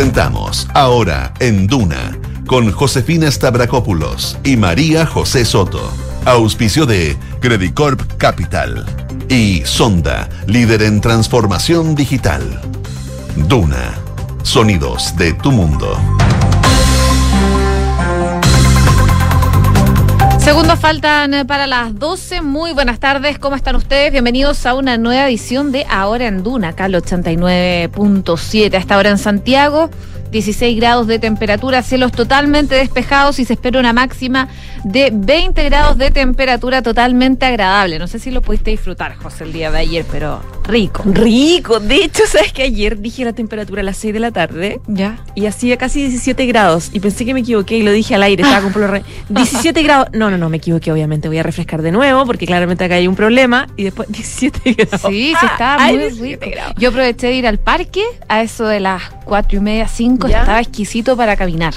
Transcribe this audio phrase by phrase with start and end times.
[0.00, 5.92] Presentamos Ahora en Duna con Josefina Stavrakopoulos y María José Soto.
[6.24, 8.86] Auspicio de Credicorp Capital
[9.28, 12.62] y Sonda, líder en transformación digital.
[13.46, 13.92] Duna,
[14.42, 15.98] sonidos de tu mundo.
[20.40, 22.40] Segundos faltan eh, para las 12.
[22.40, 24.10] Muy buenas tardes, ¿cómo están ustedes?
[24.10, 28.74] Bienvenidos a una nueva edición de Ahora en Duna, acá al 89.7.
[28.74, 29.90] A esta hora en Santiago,
[30.30, 34.48] 16 grados de temperatura, cielos totalmente despejados y se espera una máxima
[34.84, 37.98] de 20 grados de temperatura totalmente agradable.
[37.98, 41.02] No sé si lo pudiste disfrutar, José, el día de ayer, pero rico.
[41.06, 41.80] Rico.
[41.80, 44.80] De hecho, ¿sabes que ayer dije la temperatura a las 6 de la tarde?
[44.86, 45.18] Ya.
[45.34, 46.90] Y hacía casi 17 grados.
[46.92, 48.42] Y pensé que me equivoqué y lo dije al aire.
[48.44, 50.08] Estaba con re- 17 grados.
[50.12, 51.28] No, no, no, me equivoqué, obviamente.
[51.28, 53.66] Voy a refrescar de nuevo porque claramente acá hay un problema.
[53.76, 55.00] Y después 17 grados.
[55.10, 56.56] Sí, sí, estaba muy 17 rico.
[56.56, 56.74] grados.
[56.78, 59.86] Yo aproveché de ir al parque a eso de las cuatro y media,
[60.20, 60.28] cinco.
[60.28, 60.40] ¿Ya?
[60.40, 61.74] Estaba exquisito para caminar.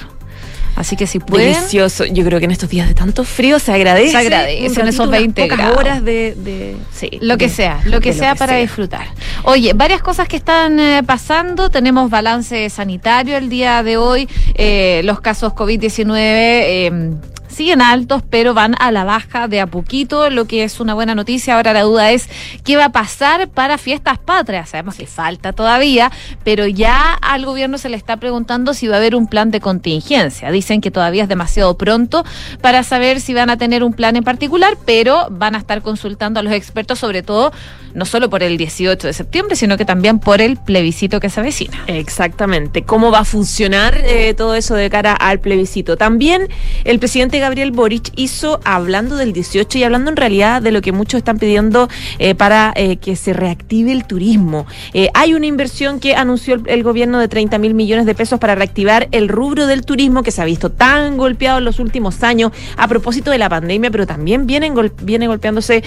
[0.75, 2.03] Así que si pueden, Delicioso.
[2.05, 4.09] Yo creo que en estos días de tanto frío se agradece.
[4.09, 5.77] Se agradecen un ratito, esos unas 20 pocas grados.
[5.77, 9.05] horas de, de- sí, Lo que de- sea, lo que sea para disfrutar.
[9.44, 11.69] Oye, varias cosas que están eh, pasando.
[11.69, 14.27] Tenemos balance sanitario el día de hoy.
[14.55, 17.11] Eh, los casos COVID-19 eh,
[17.54, 21.16] siguen altos, pero van a la baja de a poquito, lo que es una buena
[21.16, 21.56] noticia.
[21.56, 22.30] Ahora la duda es
[22.64, 24.70] qué va a pasar para fiestas patrias.
[24.70, 26.12] Sabemos que falta todavía,
[26.44, 29.59] pero ya al gobierno se le está preguntando si va a haber un plan de
[29.59, 30.52] contingencia.
[30.52, 32.24] Dicen que todavía es demasiado pronto
[32.62, 36.40] para saber si van a tener un plan en particular, pero van a estar consultando
[36.40, 37.52] a los expertos, sobre todo
[37.94, 41.40] no solo por el 18 de septiembre, sino que también por el plebiscito que se
[41.40, 41.84] avecina.
[41.88, 42.84] Exactamente.
[42.84, 45.98] ¿Cómo va a funcionar eh, todo eso de cara al plebiscito?
[45.98, 46.48] También
[46.84, 50.94] el presidente Gabriel Boric hizo, hablando del 18 y hablando en realidad de lo que
[50.94, 54.66] muchos están pidiendo eh, para eh, que se reactive el turismo.
[54.94, 58.55] Eh, hay una inversión que anunció el, gobierno de 30 mil millones de pesos para
[58.55, 62.53] reactivar el rubro del turismo que se ha visto tan golpeado en los últimos años
[62.77, 65.83] a propósito de la pandemia, pero también vienen gol- viene golpeándose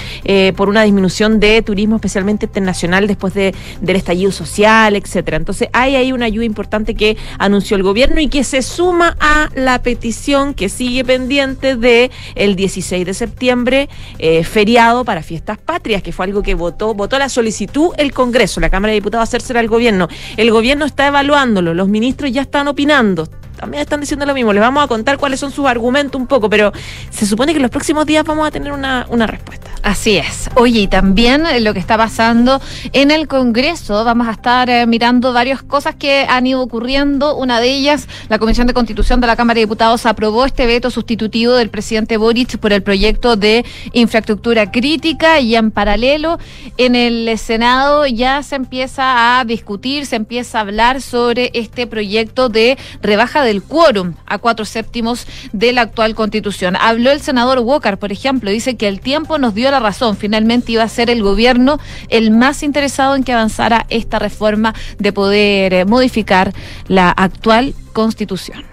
[0.56, 5.38] por una disminución de turismo, especialmente internacional, después de, del estallido social, etcétera.
[5.38, 9.48] Entonces hay ahí una ayuda importante que anunció el gobierno y que se suma a
[9.54, 16.02] la petición que sigue pendiente de el 16 de septiembre, eh, feriado para fiestas patrias,
[16.02, 19.60] que fue algo que votó, votó la solicitud el Congreso, la Cámara de Diputados hacérsela
[19.60, 20.08] al gobierno.
[20.36, 23.28] El gobierno está evaluándolo, los ministros ya están opinando.
[23.56, 26.50] También están diciendo lo mismo, les vamos a contar cuáles son sus argumentos un poco,
[26.50, 26.72] pero
[27.10, 29.65] se supone que en los próximos días vamos a tener una, una respuesta.
[29.86, 30.50] Así es.
[30.56, 32.60] Oye, y también eh, lo que está pasando
[32.92, 37.36] en el Congreso, vamos a estar eh, mirando varias cosas que han ido ocurriendo.
[37.36, 40.90] Una de ellas, la Comisión de Constitución de la Cámara de Diputados aprobó este veto
[40.90, 46.40] sustitutivo del presidente Boric por el proyecto de infraestructura crítica y en paralelo
[46.78, 52.48] en el Senado ya se empieza a discutir, se empieza a hablar sobre este proyecto
[52.48, 56.74] de rebaja del quórum a cuatro séptimos de la actual constitución.
[56.74, 60.16] Habló el senador Walker, por ejemplo, dice que el tiempo nos dio la razón.
[60.16, 61.78] Finalmente iba a ser el gobierno
[62.08, 66.52] el más interesado en que avanzara esta reforma de poder eh, modificar
[66.88, 68.64] la actual constitución.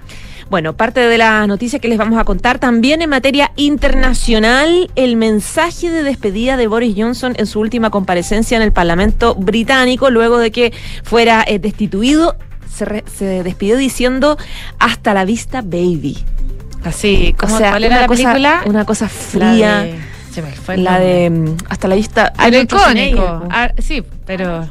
[0.50, 5.16] Bueno, parte de la noticia que les vamos a contar también en materia internacional, el
[5.16, 10.38] mensaje de despedida de Boris Johnson en su última comparecencia en el Parlamento británico, luego
[10.38, 12.36] de que fuera eh, destituido,
[12.72, 14.38] se, re- se despidió diciendo
[14.78, 16.18] hasta la vista, baby.
[16.84, 18.62] Así, O sea, ¿cuál era una la cosa- película?
[18.66, 19.88] Una cosa fría.
[20.42, 21.14] De- se me fue el La nombre.
[21.14, 22.34] de mm, hasta la vista.
[22.36, 23.44] Pero Arnold icónico.
[23.50, 24.66] Ah, sí, pero.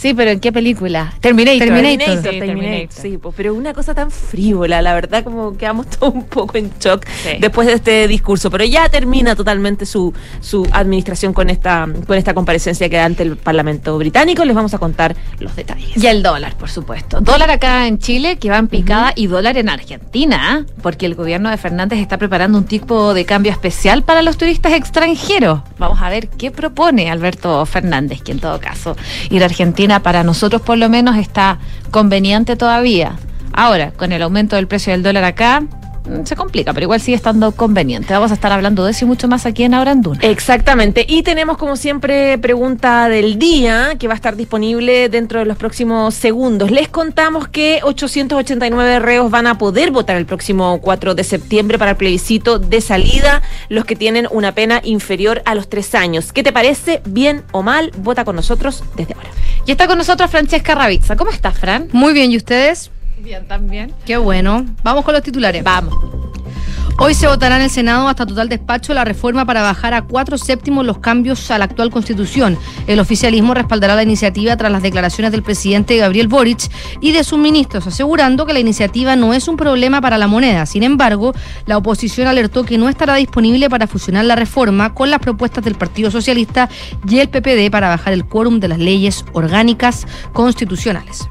[0.00, 1.12] Sí, pero ¿en qué película?
[1.20, 1.58] Terminator.
[1.58, 6.14] Terminator, Sí, Terminator, sí, pues, pero una cosa tan frívola, la verdad como quedamos todos
[6.14, 7.36] un poco en shock Sí.
[7.38, 12.32] después de este discurso, pero ya termina totalmente su, su administración con esta, con esta
[12.32, 16.02] comparecencia que da ante el Parlamento británico, les vamos a contar los detalles.
[16.02, 17.20] Y el dólar, por supuesto.
[17.20, 21.50] Dólar acá en Chile que va en picada y dólar en Argentina, porque el gobierno
[21.50, 25.60] de Fernández está preparando un tipo de cambio especial para los turistas extranjeros.
[25.78, 28.96] Vamos a ver qué propone Alberto Fernández, que en todo caso
[29.28, 31.58] ir a Argentina para nosotros por lo menos está
[31.90, 33.16] conveniente todavía.
[33.52, 35.64] Ahora, con el aumento del precio del dólar acá,
[36.24, 38.12] se complica, pero igual sigue estando conveniente.
[38.12, 40.20] Vamos a estar hablando de eso y mucho más aquí en Ahora en Duna.
[40.22, 41.04] Exactamente.
[41.08, 45.56] Y tenemos, como siempre, pregunta del día que va a estar disponible dentro de los
[45.56, 46.70] próximos segundos.
[46.70, 51.92] Les contamos que 889 reos van a poder votar el próximo 4 de septiembre para
[51.92, 56.32] el plebiscito de salida, los que tienen una pena inferior a los tres años.
[56.32, 57.02] ¿Qué te parece?
[57.04, 57.92] ¿Bien o mal?
[57.98, 59.30] Vota con nosotros desde ahora.
[59.66, 61.16] Y está con nosotros Francesca Ravizza.
[61.16, 61.88] ¿Cómo estás, Fran?
[61.92, 62.90] Muy bien, ¿y ustedes?
[63.22, 63.92] Bien, también.
[64.06, 64.64] Qué bueno.
[64.82, 65.62] Vamos con los titulares.
[65.62, 65.94] Vamos.
[67.02, 70.36] Hoy se votará en el Senado hasta total despacho la reforma para bajar a cuatro
[70.36, 72.58] séptimos los cambios a la actual constitución.
[72.86, 76.70] El oficialismo respaldará la iniciativa tras las declaraciones del presidente Gabriel Boric
[77.00, 80.66] y de sus ministros, asegurando que la iniciativa no es un problema para la moneda.
[80.66, 81.32] Sin embargo,
[81.64, 85.76] la oposición alertó que no estará disponible para fusionar la reforma con las propuestas del
[85.76, 86.68] Partido Socialista
[87.08, 91.28] y el PPD para bajar el quórum de las leyes orgánicas constitucionales.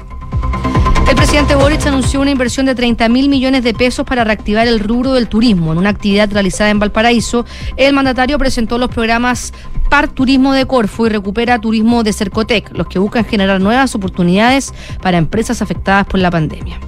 [1.10, 4.80] El presidente Boric anunció una inversión de 30 mil millones de pesos para reactivar el
[4.80, 5.72] rubro del turismo.
[5.72, 7.46] En una actividad realizada en Valparaíso,
[7.78, 9.52] el mandatario presentó los programas
[9.90, 14.72] Par Turismo de Corfo y Recupera Turismo de Cercotec, los que buscan generar nuevas oportunidades
[15.02, 16.80] para empresas afectadas por la pandemia.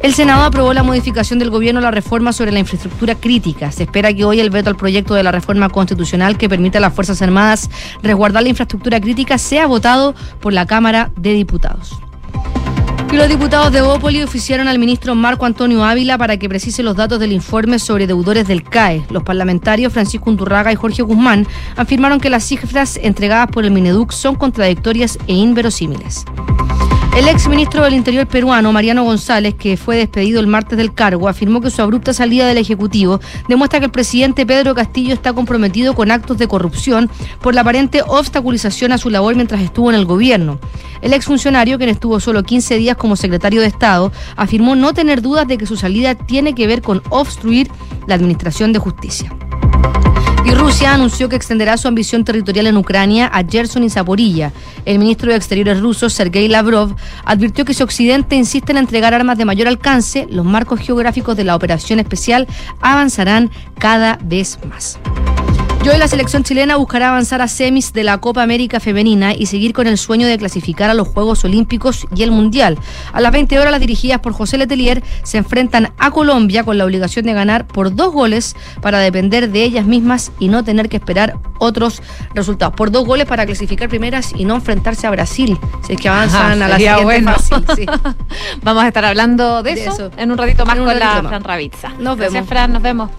[0.00, 3.70] El Senado aprobó la modificación del gobierno a la reforma sobre la infraestructura crítica.
[3.70, 6.80] Se espera que hoy el veto al proyecto de la reforma constitucional que permite a
[6.80, 7.70] las Fuerzas Armadas
[8.02, 11.96] resguardar la infraestructura crítica sea votado por la Cámara de Diputados.
[13.14, 17.20] Los diputados de Bópoli oficiaron al ministro Marco Antonio Ávila para que precise los datos
[17.20, 19.04] del informe sobre deudores del CAE.
[19.08, 21.46] Los parlamentarios Francisco Unturraga y Jorge Guzmán
[21.76, 26.24] afirmaron que las cifras entregadas por el Mineduc son contradictorias e inverosímiles.
[27.16, 31.28] El ex ministro del Interior peruano, Mariano González, que fue despedido el martes del cargo,
[31.28, 35.94] afirmó que su abrupta salida del Ejecutivo demuestra que el presidente Pedro Castillo está comprometido
[35.94, 37.08] con actos de corrupción
[37.40, 40.58] por la aparente obstaculización a su labor mientras estuvo en el gobierno.
[41.02, 45.46] El exfuncionario, quien estuvo solo 15 días como secretario de Estado, afirmó no tener dudas
[45.46, 47.70] de que su salida tiene que ver con obstruir
[48.08, 49.30] la administración de justicia.
[50.44, 54.52] Y Rusia anunció que extenderá su ambición territorial en Ucrania a Gerson y Zaporilla.
[54.84, 56.94] El ministro de Exteriores ruso, Sergei Lavrov,
[57.24, 61.44] advirtió que si Occidente insiste en entregar armas de mayor alcance, los marcos geográficos de
[61.44, 62.46] la operación especial
[62.80, 64.98] avanzarán cada vez más.
[65.84, 69.44] Y hoy la selección chilena buscará avanzar a semis de la Copa América Femenina y
[69.44, 72.78] seguir con el sueño de clasificar a los Juegos Olímpicos y el Mundial.
[73.12, 76.86] A las 20 horas, las dirigidas por José Letelier se enfrentan a Colombia con la
[76.86, 80.96] obligación de ganar por dos goles para depender de ellas mismas y no tener que
[80.96, 82.00] esperar otros
[82.32, 82.74] resultados.
[82.74, 86.62] Por dos goles para clasificar primeras y no enfrentarse a Brasil, si es que avanzan
[86.62, 87.34] a la siguiente bueno.
[88.62, 91.90] Vamos a estar hablando de, eso, en un ratito más con la Fran Ravizza.
[91.98, 92.48] Nos vemos.
[92.48, 93.10] Fran, nos vemos.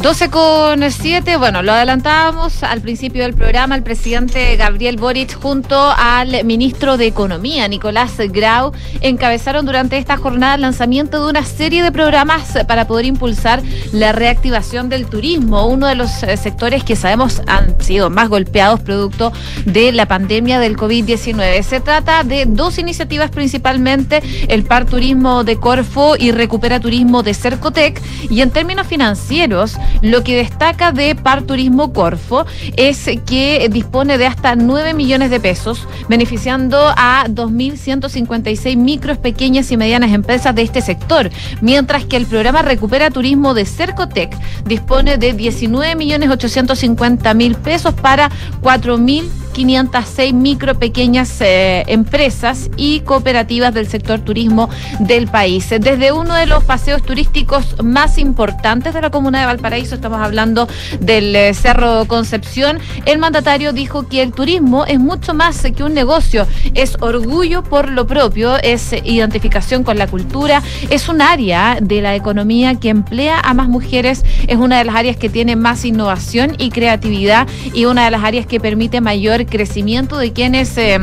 [0.00, 5.76] 12 con 7, bueno, lo adelantábamos al principio del programa, el presidente Gabriel Boric junto
[5.76, 11.82] al ministro de Economía, Nicolás Grau, encabezaron durante esta jornada el lanzamiento de una serie
[11.82, 13.60] de programas para poder impulsar
[13.92, 18.78] la reactivación del turismo, uno de los eh, sectores que sabemos han sido más golpeados
[18.78, 19.32] producto
[19.64, 21.60] de la pandemia del COVID-19.
[21.64, 27.34] Se trata de dos iniciativas principalmente, el Par Turismo de Corfo y Recupera Turismo de
[27.34, 32.46] Cercotec, y en términos financieros, lo que destaca de Par Turismo Corfo
[32.76, 39.76] es que dispone de hasta 9 millones de pesos, beneficiando a 2.156 micros, pequeñas y
[39.76, 41.30] medianas empresas de este sector,
[41.60, 47.94] mientras que el programa Recupera Turismo de Cercotec dispone de 19 millones 850 mil pesos
[47.94, 48.30] para
[48.62, 54.70] 4.000 506 micro, pequeñas eh, empresas y cooperativas del sector turismo
[55.00, 55.68] del país.
[55.68, 60.68] Desde uno de los paseos turísticos más importantes de la comuna de Valparaíso, estamos hablando
[61.00, 65.92] del eh, Cerro Concepción, el mandatario dijo que el turismo es mucho más que un
[65.92, 72.00] negocio, es orgullo por lo propio, es identificación con la cultura, es un área de
[72.00, 75.84] la economía que emplea a más mujeres, es una de las áreas que tiene más
[75.84, 80.98] innovación y creatividad y una de las áreas que permite mayor crecimiento de quienes eh,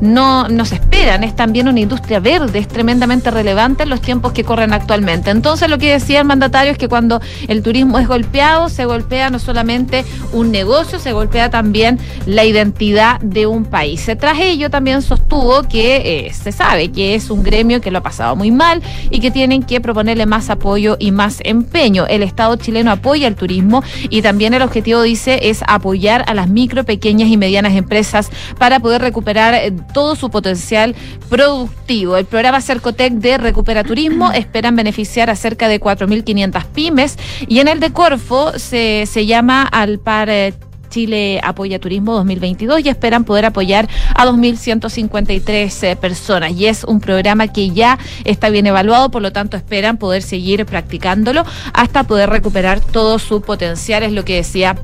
[0.00, 1.24] no nos esperan.
[1.24, 5.30] Es también una industria verde, es tremendamente relevante en los tiempos que corren actualmente.
[5.30, 9.30] Entonces, lo que decía el mandatario es que cuando el turismo es golpeado, se golpea
[9.30, 14.08] no solamente un negocio, se golpea también la identidad de un país.
[14.18, 18.02] Tras ello, también sostuvo que eh, se sabe que es un gremio que lo ha
[18.02, 22.06] pasado muy mal y que tienen que proponerle más apoyo y más empeño.
[22.06, 26.48] El Estado chileno apoya el turismo y también el objetivo, dice, es apoyar a las
[26.48, 30.94] micro, pequeñas y medianas empresas para poder recuperar eh, todo su potencial
[31.28, 32.16] productivo.
[32.16, 37.68] El programa Cercotec de Recupera Turismo esperan beneficiar a cerca de 4.500 pymes y en
[37.68, 40.54] el de Corfo se, se llama al par eh,
[40.94, 46.52] Chile Apoya Turismo 2022 y esperan poder apoyar a 2.153 eh, personas.
[46.52, 50.64] Y es un programa que ya está bien evaluado, por lo tanto esperan poder seguir
[50.66, 54.76] practicándolo hasta poder recuperar todo su potencial, es lo que decía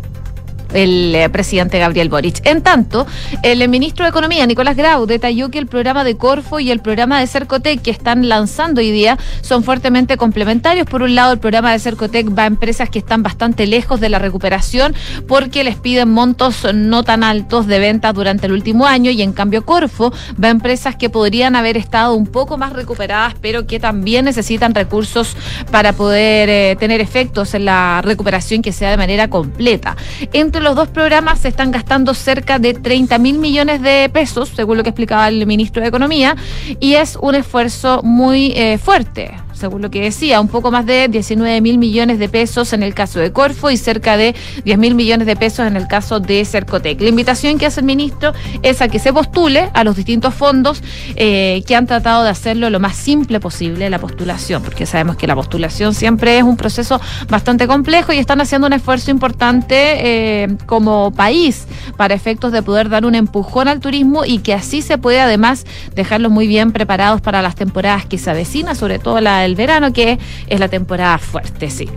[0.72, 2.44] el eh, presidente Gabriel Boric.
[2.46, 3.06] En tanto,
[3.42, 7.20] el ministro de Economía, Nicolás Grau, detalló que el programa de Corfo y el programa
[7.20, 10.86] de Cercotec que están lanzando hoy día son fuertemente complementarios.
[10.86, 14.08] Por un lado, el programa de Cercotec va a empresas que están bastante lejos de
[14.08, 14.94] la recuperación
[15.26, 19.32] porque les piden montos no tan altos de ventas durante el último año y en
[19.32, 20.12] cambio Corfo
[20.42, 24.74] va a empresas que podrían haber estado un poco más recuperadas pero que también necesitan
[24.74, 25.36] recursos
[25.70, 29.96] para poder eh, tener efectos en la recuperación que sea de manera completa.
[30.32, 34.76] Entre los dos programas se están gastando cerca de 30 mil millones de pesos, según
[34.76, 36.36] lo que explicaba el ministro de Economía,
[36.78, 41.06] y es un esfuerzo muy eh, fuerte según lo que decía, un poco más de
[41.08, 44.94] 19 mil millones de pesos en el caso de Corfo y cerca de 10 mil
[44.94, 47.00] millones de pesos en el caso de Cercotec.
[47.00, 50.82] La invitación que hace el ministro es a que se postule a los distintos fondos
[51.14, 55.26] eh, que han tratado de hacerlo lo más simple posible, la postulación, porque sabemos que
[55.26, 56.98] la postulación siempre es un proceso
[57.28, 61.66] bastante complejo y están haciendo un esfuerzo importante eh, como país
[61.98, 65.66] para efectos de poder dar un empujón al turismo y que así se puede además
[65.94, 69.92] dejarlos muy bien preparados para las temporadas que se avecinan, sobre todo la el verano,
[69.92, 71.88] que es la temporada fuerte, sí.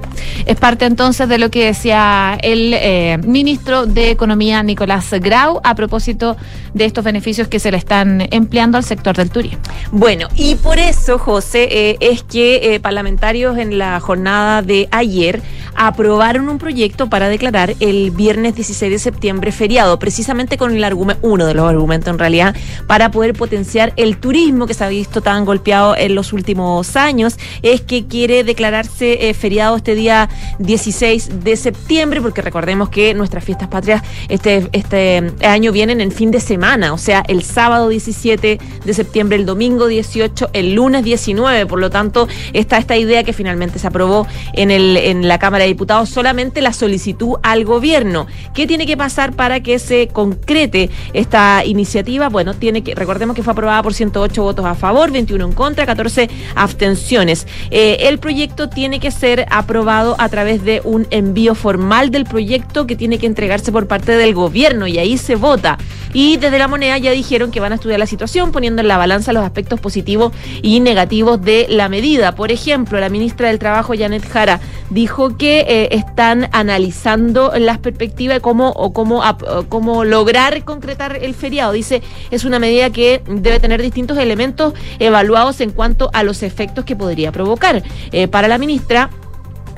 [0.46, 5.76] Es parte entonces de lo que decía el eh, ministro de Economía, Nicolás Grau, a
[5.76, 6.36] propósito
[6.74, 9.60] de estos beneficios que se le están empleando al sector del turismo.
[9.92, 15.42] Bueno, y por eso, José, eh, es que eh, parlamentarios en la jornada de ayer
[15.76, 21.28] aprobaron un proyecto para declarar el viernes 16 de septiembre feriado, precisamente con el argumento,
[21.28, 22.56] uno de los argumentos en realidad,
[22.88, 27.38] para poder potenciar el turismo que se ha visto tan golpeado en los últimos años,
[27.62, 33.44] es que quiere declararse eh, feriado este día 16 de septiembre, porque recordemos que nuestras
[33.44, 38.60] fiestas patrias este, este año vienen en fin de semana, o sea, el sábado 17
[38.86, 43.34] de septiembre, el domingo 18, el lunes 19, por lo tanto, está esta idea que
[43.34, 48.28] finalmente se aprobó en, el, en la Cámara Diputados solamente la solicitud al gobierno.
[48.54, 52.30] ¿Qué tiene que pasar para que se concrete esta iniciativa?
[52.30, 55.86] Bueno, tiene que, recordemos que fue aprobada por 108 votos a favor, 21 en contra,
[55.86, 57.23] 14 abstenciones.
[57.72, 62.88] Eh, el proyecto tiene que ser aprobado a través de un envío formal del proyecto
[62.88, 65.77] que tiene que entregarse por parte del gobierno y ahí se vota.
[66.13, 68.98] Y desde la moneda ya dijeron que van a estudiar la situación poniendo en la
[68.98, 72.36] balanza los aspectos positivos y negativos de la medida.
[72.36, 74.60] Por ejemplo, la ministra del Trabajo, Janet Jara,
[74.92, 79.24] dijo que eh, están analizando las perspectivas de cómo, o cómo,
[79.70, 81.72] cómo lograr concretar el feriado.
[81.72, 86.86] Dice, es una medida que debe tener distintos elementos evaluados en cuanto a los efectos
[86.86, 87.84] que podría provocar.
[88.12, 89.12] Eh, para la ministra,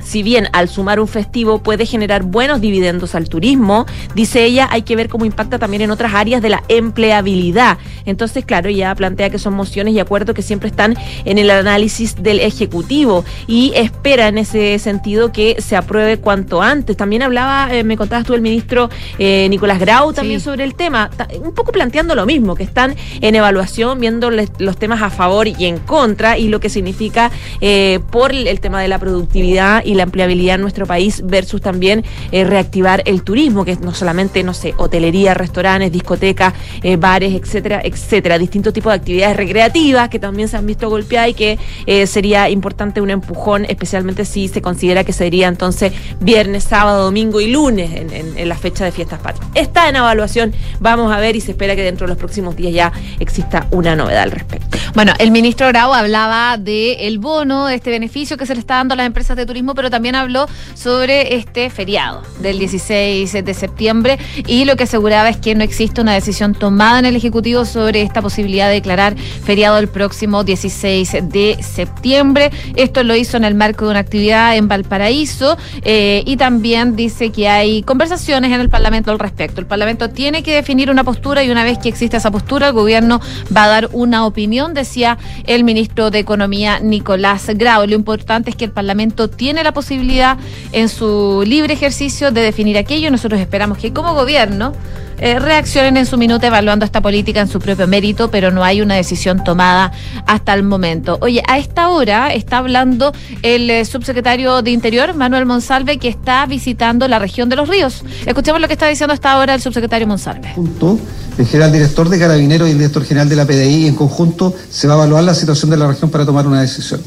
[0.06, 4.82] si bien al sumar un festivo puede generar buenos dividendos al turismo, dice ella, hay
[4.82, 7.78] que ver cómo impacta también en otras áreas de la empleabilidad.
[8.04, 12.22] Entonces, claro, ella plantea que son mociones y acuerdos que siempre están en el análisis
[12.22, 16.96] del Ejecutivo y espera en ese sentido que se apruebe cuanto antes.
[16.96, 21.10] También hablaba, eh, me contabas tú, el ministro eh, Nicolás Grau también sobre el tema,
[21.42, 25.64] un poco planteando lo mismo, que están en evaluación, viendo los temas a favor y
[25.64, 30.04] en contra y lo que significa eh, por el tema de la productividad y la
[30.04, 34.74] empleabilidad en nuestro país versus también eh, reactivar el turismo, que no solamente, no sé,
[34.76, 40.56] hotelería, restaurantes, discotecas, eh, bares, etcétera, etcétera, distintos tipos de actividades recreativas que también se
[40.56, 45.12] han visto golpeadas y que eh, sería importante un empujón, especialmente si se considera que
[45.12, 49.50] sería entonces viernes, sábado, domingo y lunes en, la fecha de fiestas patrias.
[49.54, 52.72] Está en evaluación, vamos a ver y se espera que dentro de los próximos días
[52.72, 54.78] ya exista una novedad al respecto.
[54.94, 58.76] Bueno, el ministro Grau hablaba del el bono, de este beneficio que se le está
[58.76, 63.54] dando a las empresas de turismo, pero también habló sobre este feriado del 16 de
[63.54, 67.64] septiembre y lo que aseguraba es que no existe una decisión tomada en el Ejecutivo
[67.64, 72.50] sobre esta posibilidad de declarar feriado el próximo 16 de septiembre.
[72.74, 77.30] Esto lo hizo en el marco de una actividad en Valparaíso eh, y también dice
[77.30, 79.60] que hay conversaciones en el Parlamento al respecto.
[79.60, 82.72] El Parlamento tiene que definir una postura y una vez que exista esa postura, el
[82.72, 83.20] gobierno
[83.54, 87.86] va a dar una opinión, decía el ministro de Economía Nicolás Grau.
[87.86, 90.38] Lo importante es que el Parlamento tiene la posibilidad
[90.72, 93.10] en su libre ejercicio de definir aquello.
[93.10, 94.72] Nosotros esperamos que como gobierno
[95.18, 98.80] eh, reaccionen en su minuto evaluando esta política en su propio mérito, pero no hay
[98.80, 99.92] una decisión tomada
[100.26, 101.18] hasta el momento.
[101.20, 106.46] Oye, a esta hora está hablando el eh, subsecretario de Interior, Manuel Monsalve, que está
[106.46, 108.02] visitando la región de los ríos.
[108.24, 110.52] Escuchemos lo que está diciendo hasta ahora el subsecretario Monsalve.
[110.54, 110.98] Junto,
[111.36, 114.86] el general director de Carabineros y el director general de la PDI en conjunto se
[114.86, 117.00] va a evaluar la situación de la región para tomar una decisión.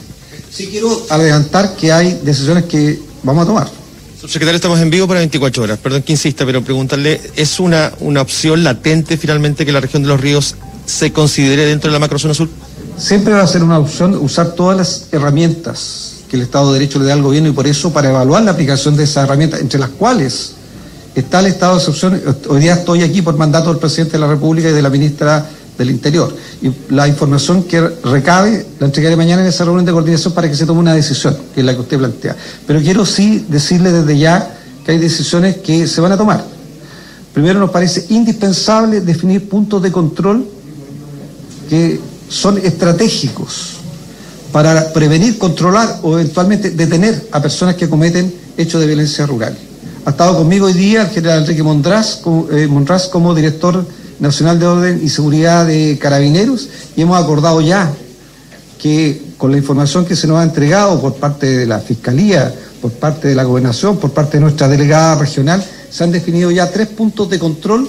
[0.51, 3.67] Sí quiero adelantar que hay decisiones que vamos a tomar.
[4.19, 5.79] Subsecretario, estamos en vivo para 24 horas.
[5.79, 10.09] Perdón que insista, pero preguntarle, ¿es una, una opción latente finalmente que la región de
[10.09, 12.49] los ríos se considere dentro de la macrozona sur?
[12.97, 16.99] Siempre va a ser una opción usar todas las herramientas que el Estado de Derecho
[16.99, 19.79] le da al gobierno y por eso para evaluar la aplicación de esas herramientas, entre
[19.79, 20.53] las cuales
[21.15, 22.21] está el estado de excepción.
[22.49, 25.49] Hoy día estoy aquí por mandato del presidente de la República y de la ministra
[25.79, 26.35] del Interior.
[26.61, 30.55] Y la información que recabe la entregaré mañana en esa reunión de coordinación para que
[30.55, 32.35] se tome una decisión, que es la que usted plantea.
[32.67, 36.43] Pero quiero sí decirle desde ya que hay decisiones que se van a tomar.
[37.33, 40.45] Primero nos parece indispensable definir puntos de control
[41.69, 43.77] que son estratégicos
[44.51, 49.57] para prevenir, controlar o eventualmente detener a personas que cometen hechos de violencia rural.
[50.05, 52.21] Ha estado conmigo hoy día el general Enrique Mondras,
[52.51, 53.85] eh, Monraz como director
[54.19, 57.91] nacional de orden y seguridad de carabineros y hemos acordado ya
[58.77, 62.91] que con la información que se nos ha entregado por parte de la Fiscalía, por
[62.91, 66.87] parte de la Gobernación, por parte de nuestra delegada regional, se han definido ya tres
[66.87, 67.87] puntos de control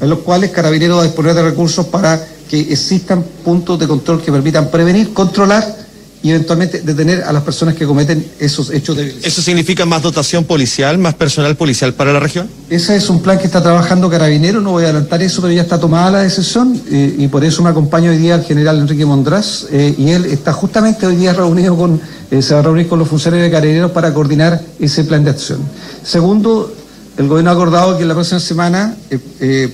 [0.00, 4.20] en los cuales Carabineros va a disponer de recursos para que existan puntos de control
[4.20, 5.81] que permitan prevenir, controlar
[6.22, 9.28] y eventualmente detener a las personas que cometen esos hechos de violencia.
[9.28, 12.48] ¿Eso significa más dotación policial, más personal policial para la región?
[12.70, 15.62] Ese es un plan que está trabajando Carabinero, no voy a adelantar eso, pero ya
[15.62, 19.04] está tomada la decisión eh, y por eso me acompaña hoy día el general Enrique
[19.04, 22.00] Mondrás eh, y él está justamente hoy día reunido con,
[22.30, 25.30] eh, se va a reunir con los funcionarios de Carabineros para coordinar ese plan de
[25.30, 25.58] acción.
[26.04, 26.72] Segundo,
[27.16, 28.96] el gobierno ha acordado que la próxima semana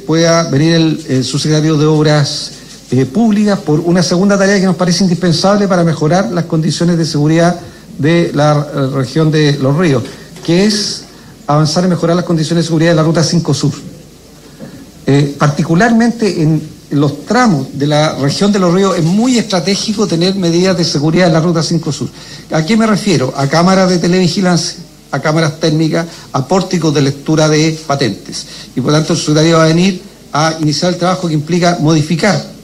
[0.07, 2.58] pueda venir el subsecretario de Obras
[2.91, 7.05] eh, públicas por una segunda tarea que nos parece indispensable para mejorar las condiciones de
[7.05, 7.61] seguridad
[7.99, 10.03] de la eh, región de Los Ríos,
[10.43, 11.05] que es
[11.47, 13.73] avanzar en mejorar las condiciones de seguridad de la Ruta 5 Sur.
[15.07, 20.35] Eh, particularmente en los tramos de la región de Los Ríos es muy estratégico tener
[20.37, 22.09] medidas de seguridad en la Ruta 5 Sur.
[22.53, 23.35] ¿A qué me refiero?
[23.37, 24.79] A cámaras de televigilancia,
[25.11, 28.47] a cámaras técnicas, a pórticos de lectura de patentes.
[28.75, 30.01] Y por tanto el secretario va a venir
[30.33, 32.58] a iniciar el trabajo que implica modificar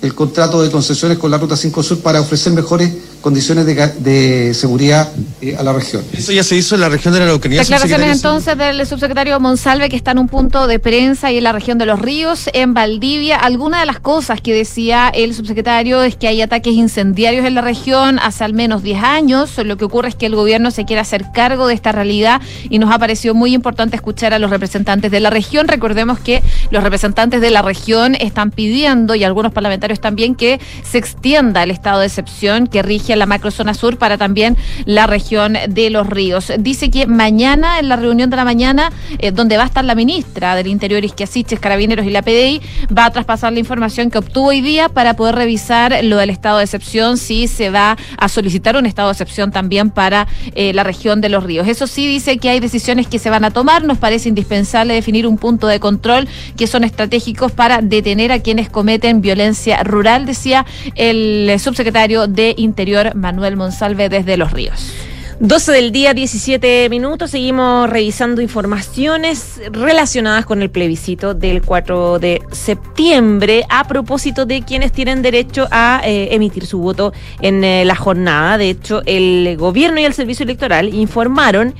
[0.00, 5.12] el contrato de concesiones con la Ruta 5 Sur para ofrecer mejores condiciones de, seguridad
[5.40, 6.02] eh, a la región.
[6.12, 7.60] Eso ya se hizo en la región de la Araucanía.
[7.60, 11.52] Declaraciones entonces del subsecretario Monsalve que está en un punto de prensa y en la
[11.52, 13.36] región de los ríos, en Valdivia.
[13.36, 17.60] Alguna de las cosas que decía el subsecretario es que hay ataques incendiarios en la
[17.60, 19.58] región hace al menos 10 años.
[19.58, 22.40] Lo que ocurre es que el gobierno se quiere hacer cargo de esta realidad
[22.70, 25.66] y nos ha parecido muy importante escuchar a los representantes de la región.
[25.66, 30.98] Recordemos que los representantes de la región están pidiendo y algunos parlamentarios también que se
[30.98, 35.90] extienda el estado de excepción que rige la macrozona sur para también la región de
[35.90, 36.52] los ríos.
[36.58, 39.94] Dice que mañana, en la reunión de la mañana, eh, donde va a estar la
[39.94, 42.60] ministra del Interior, Isquiasiches, Carabineros y la PDI,
[42.96, 46.58] va a traspasar la información que obtuvo hoy día para poder revisar lo del estado
[46.58, 50.84] de excepción, si se va a solicitar un estado de excepción también para eh, la
[50.84, 51.66] región de los ríos.
[51.68, 55.26] Eso sí, dice que hay decisiones que se van a tomar, nos parece indispensable definir
[55.26, 60.66] un punto de control que son estratégicos para detener a quienes cometen violencia rural, decía
[60.94, 64.92] el subsecretario de Interior Manuel Monsalve desde Los Ríos.
[65.40, 67.30] 12 del día, 17 minutos.
[67.30, 74.90] Seguimos revisando informaciones relacionadas con el plebiscito del 4 de septiembre a propósito de quienes
[74.90, 78.58] tienen derecho a eh, emitir su voto en eh, la jornada.
[78.58, 81.72] De hecho, el gobierno y el servicio electoral informaron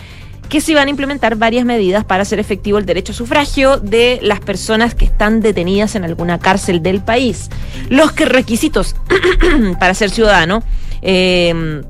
[0.48, 4.18] que se iban a implementar varias medidas para hacer efectivo el derecho a sufragio de
[4.22, 7.50] las personas que están detenidas en alguna cárcel del país.
[7.88, 8.96] Los requisitos
[9.78, 10.62] para ser ciudadano
[11.02, 11.82] eh,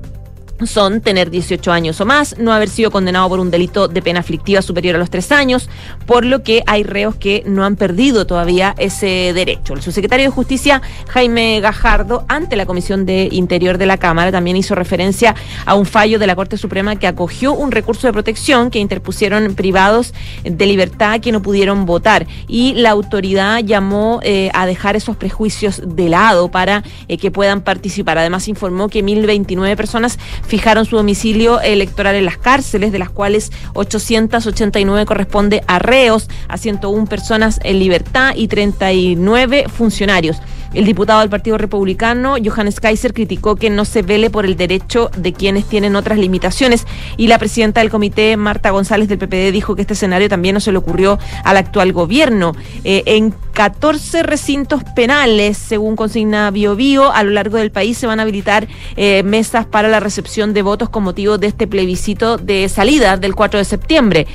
[0.65, 4.21] son tener 18 años o más, no haber sido condenado por un delito de pena
[4.21, 5.69] aflictiva superior a los tres años,
[6.07, 9.75] por lo que hay reos que no han perdido todavía ese derecho.
[9.75, 14.57] El subsecretario de Justicia, Jaime Gajardo, ante la Comisión de Interior de la Cámara, también
[14.57, 18.71] hizo referencia a un fallo de la Corte Suprema que acogió un recurso de protección
[18.71, 22.27] que interpusieron privados de libertad que no pudieron votar.
[22.47, 27.61] Y la autoridad llamó eh, a dejar esos prejuicios de lado para eh, que puedan
[27.63, 28.19] participar.
[28.19, 30.19] Además, informó que 1.029 personas
[30.49, 36.57] fijaron su domicilio electoral en las cárceles, de las cuales 889 corresponde a reos, a
[36.57, 40.39] 101 personas en libertad y 39 funcionarios.
[40.75, 45.11] El diputado del Partido Republicano, Johannes Kaiser, criticó que no se vele por el derecho
[45.17, 49.75] de quienes tienen otras limitaciones y la presidenta del comité, Marta González del PPD, dijo
[49.75, 52.53] que este escenario también no se le ocurrió al actual gobierno.
[52.85, 58.21] Eh, en 14 recintos penales, según consigna BioBio, a lo largo del país se van
[58.21, 62.69] a habilitar eh, mesas para la recepción de votos con motivo de este plebiscito de
[62.69, 64.27] salida del 4 de septiembre.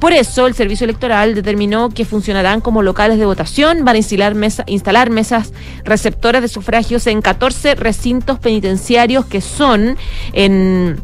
[0.00, 4.34] Por eso, el Servicio Electoral determinó que funcionarán como locales de votación, van a instalar,
[4.66, 5.52] instalar mesas
[5.84, 9.98] receptoras de sufragios en 14 recintos penitenciarios que son
[10.32, 11.00] en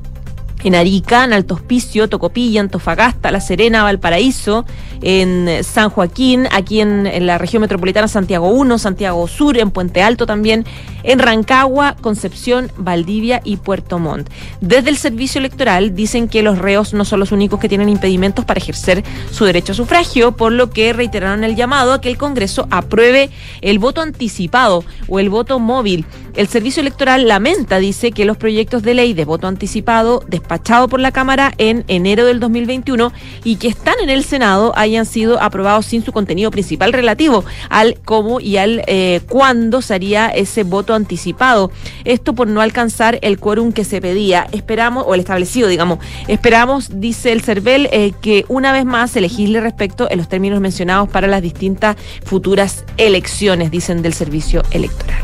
[0.65, 4.65] en Arica, en Alto Hospicio, Tocopilla, Antofagasta, La Serena, Valparaíso,
[5.03, 10.27] en San Joaquín, aquí en, la región metropolitana Santiago 1, Santiago Sur, en Puente Alto
[10.27, 10.65] también,
[11.03, 14.29] en Rancagua, Concepción, Valdivia y Puerto Montt.
[14.61, 18.45] Desde el servicio electoral dicen que los reos no son los únicos que tienen impedimentos
[18.45, 22.19] para ejercer su derecho a sufragio, por lo que reiteraron el llamado a que el
[22.19, 23.31] Congreso apruebe
[23.61, 26.05] el voto anticipado o el voto móvil.
[26.35, 31.01] El servicio electoral lamenta, dice, que los proyectos de ley de voto anticipado despachado por
[31.01, 33.13] la Cámara en enero del 2021
[33.45, 37.99] y que están en el Senado hayan sido aprobados sin su contenido principal relativo al
[38.05, 41.71] cómo y al eh, cuándo se haría ese voto anticipado.
[42.05, 44.47] Esto por no alcanzar el quórum que se pedía.
[44.53, 49.21] Esperamos, o el establecido, digamos, esperamos, dice el CERVEL, eh, que una vez más se
[49.21, 55.23] legisle respecto en los términos mencionados para las distintas futuras elecciones, dicen del servicio electoral.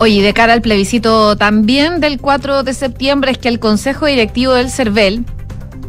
[0.00, 4.52] Oye, de cara al plebiscito también del 4 de septiembre es que el Consejo Directivo
[4.52, 5.24] del CERVEL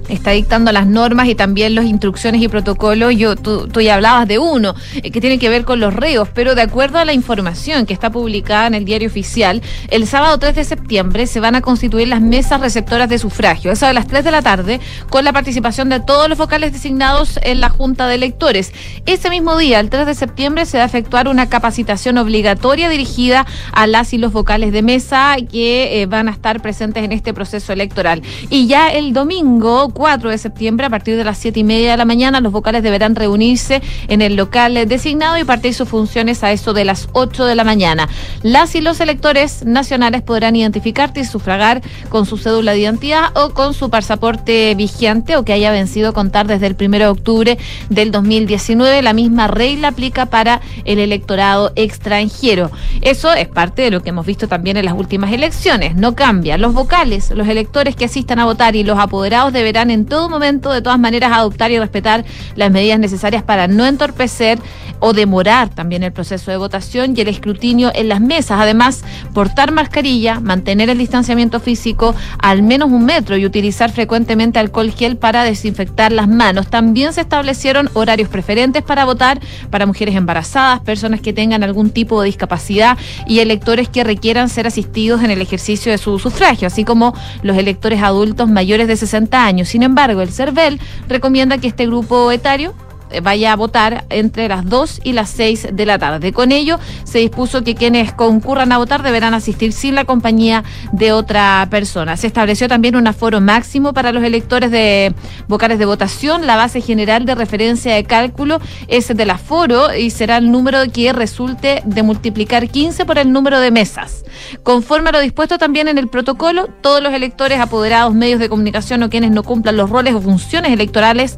[0.09, 3.15] está dictando las normas y también las instrucciones y protocolos.
[3.15, 6.27] Yo, tú, tú ya hablabas de uno, eh, que tiene que ver con los reos,
[6.33, 10.37] pero de acuerdo a la información que está publicada en el diario oficial, el sábado
[10.37, 14.07] 3 de septiembre se van a constituir las mesas receptoras de sufragio, eso a las
[14.07, 18.07] 3 de la tarde, con la participación de todos los vocales designados en la Junta
[18.07, 18.73] de Electores.
[19.05, 23.45] Ese mismo día, el 3 de septiembre, se va a efectuar una capacitación obligatoria dirigida
[23.71, 27.33] a las y los vocales de mesa que eh, van a estar presentes en este
[27.33, 28.21] proceso electoral.
[28.49, 31.97] Y ya el domingo, 4 de septiembre, a partir de las 7 y media de
[31.97, 36.53] la mañana, los vocales deberán reunirse en el local designado y partir sus funciones a
[36.53, 38.07] eso de las 8 de la mañana.
[38.41, 43.49] Las y los electores nacionales podrán identificarte y sufragar con su cédula de identidad o
[43.49, 47.57] con su pasaporte vigente o que haya vencido contar desde el 1 de octubre
[47.89, 49.01] del 2019.
[49.01, 52.71] La misma regla aplica para el electorado extranjero.
[53.01, 55.95] Eso es parte de lo que hemos visto también en las últimas elecciones.
[55.95, 56.57] No cambia.
[56.57, 60.71] Los vocales, los electores que asistan a votar y los apoderados deberán en todo momento,
[60.71, 62.25] de todas maneras, adoptar y respetar
[62.55, 64.59] las medidas necesarias para no entorpecer
[64.99, 68.59] o demorar también el proceso de votación y el escrutinio en las mesas.
[68.59, 74.91] Además, portar mascarilla, mantener el distanciamiento físico al menos un metro y utilizar frecuentemente alcohol
[74.91, 76.67] gel para desinfectar las manos.
[76.67, 82.21] También se establecieron horarios preferentes para votar para mujeres embarazadas, personas que tengan algún tipo
[82.21, 86.83] de discapacidad y electores que requieran ser asistidos en el ejercicio de su sufragio, así
[86.83, 89.68] como los electores adultos mayores de 60 años.
[89.69, 92.73] Sin embargo, el CERVEL recomienda que este grupo etario
[93.21, 96.33] vaya a votar entre las 2 y las 6 de la tarde.
[96.33, 101.11] Con ello, se dispuso que quienes concurran a votar deberán asistir sin la compañía de
[101.11, 102.17] otra persona.
[102.17, 105.13] Se estableció también un aforo máximo para los electores de
[105.47, 106.47] vocales de votación.
[106.47, 111.13] La base general de referencia de cálculo es del aforo y será el número que
[111.13, 114.23] resulte de multiplicar 15 por el número de mesas.
[114.63, 119.03] Conforme a lo dispuesto también en el protocolo, todos los electores apoderados, medios de comunicación
[119.03, 121.37] o quienes no cumplan los roles o funciones electorales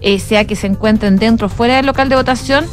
[0.00, 2.66] eh, sea que se encuentren dentro o fuera del local de votación,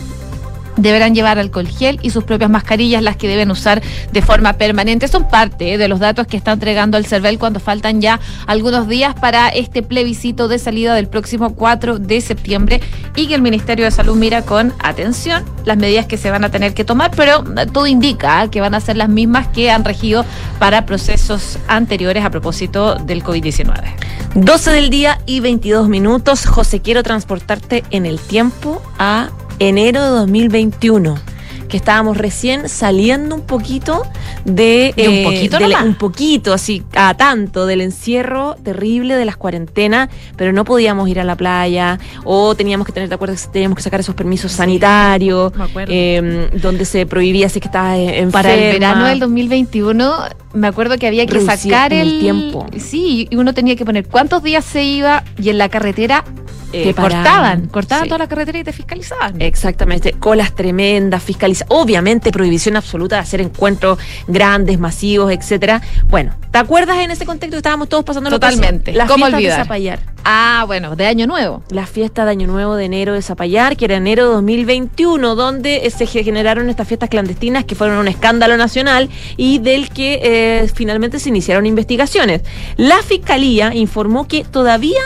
[0.77, 5.07] deberán llevar alcohol gel y sus propias mascarillas, las que deben usar de forma permanente.
[5.07, 8.87] Son parte eh, de los datos que está entregando el CERVEL cuando faltan ya algunos
[8.87, 12.81] días para este plebiscito de salida del próximo 4 de septiembre
[13.15, 16.49] y que el Ministerio de Salud mira con atención las medidas que se van a
[16.49, 19.83] tener que tomar, pero eh, todo indica que van a ser las mismas que han
[19.83, 20.25] regido
[20.59, 23.93] para procesos anteriores a propósito del COVID-19.
[24.35, 26.45] 12 del día y 22 minutos.
[26.45, 31.15] José, quiero transportarte en el tiempo a enero de 2021
[31.67, 34.03] que estábamos recién saliendo un poquito
[34.45, 35.85] de, ¿De un poquito del- nomás?
[35.85, 41.19] un poquito así a tanto del encierro terrible de las cuarentenas pero no podíamos ir
[41.19, 44.51] a la playa o teníamos que tener de acuerdo que teníamos que sacar esos permisos
[44.51, 45.51] sanitarios
[45.87, 50.13] eh, donde se prohibía si que estabas enferma Para el verano del 2021,
[50.55, 52.65] me acuerdo que había que sacar el el, tiempo.
[52.77, 56.23] Sí, y uno tenía que poner cuántos días se iba y en la carretera
[56.73, 58.09] Eh, te paraban, cortaban, cortaban sí.
[58.09, 59.41] toda la carretera y te fiscalizaban.
[59.41, 65.81] Exactamente, colas tremendas, fiscaliza, obviamente prohibición absoluta de hacer encuentros grandes, masivos, etcétera.
[66.09, 68.91] Bueno, ¿te acuerdas en ese contexto que estábamos todos pasando Totalmente.
[68.91, 69.57] Las ¿Cómo olvidar?
[69.57, 69.99] de Zapallar.
[70.27, 71.61] Ah, bueno, de año nuevo.
[71.69, 75.85] La fiesta de Año Nuevo de enero de Zapallar, que era enero de 2021, donde
[75.85, 80.67] eh, se generaron estas fiestas clandestinas que fueron un escándalo nacional y del que eh,
[80.73, 82.41] finalmente se iniciaron investigaciones.
[82.75, 84.99] La Fiscalía informó que todavía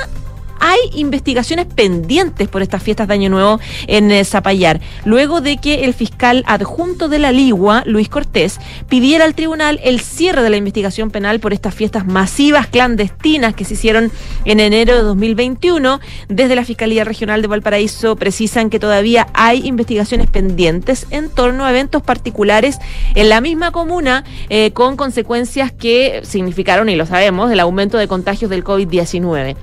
[0.60, 5.86] hay investigaciones pendientes por estas fiestas de Año Nuevo en eh, Zapallar, luego de que
[5.86, 10.58] el fiscal adjunto de la Ligua, Luis Cortés, pidiera al tribunal el cierre de la
[10.58, 14.12] investigación penal por estas fiestas masivas clandestinas que se hicieron
[14.46, 16.00] en enero de 2021.
[16.28, 21.70] Desde la Fiscalía Regional de Valparaíso precisan que todavía hay investigaciones pendientes en torno a
[21.70, 22.80] eventos particulares
[23.16, 28.08] en la misma comuna eh, con consecuencias que significaron, y lo sabemos, el aumento de
[28.08, 29.56] contagios del COVID-19.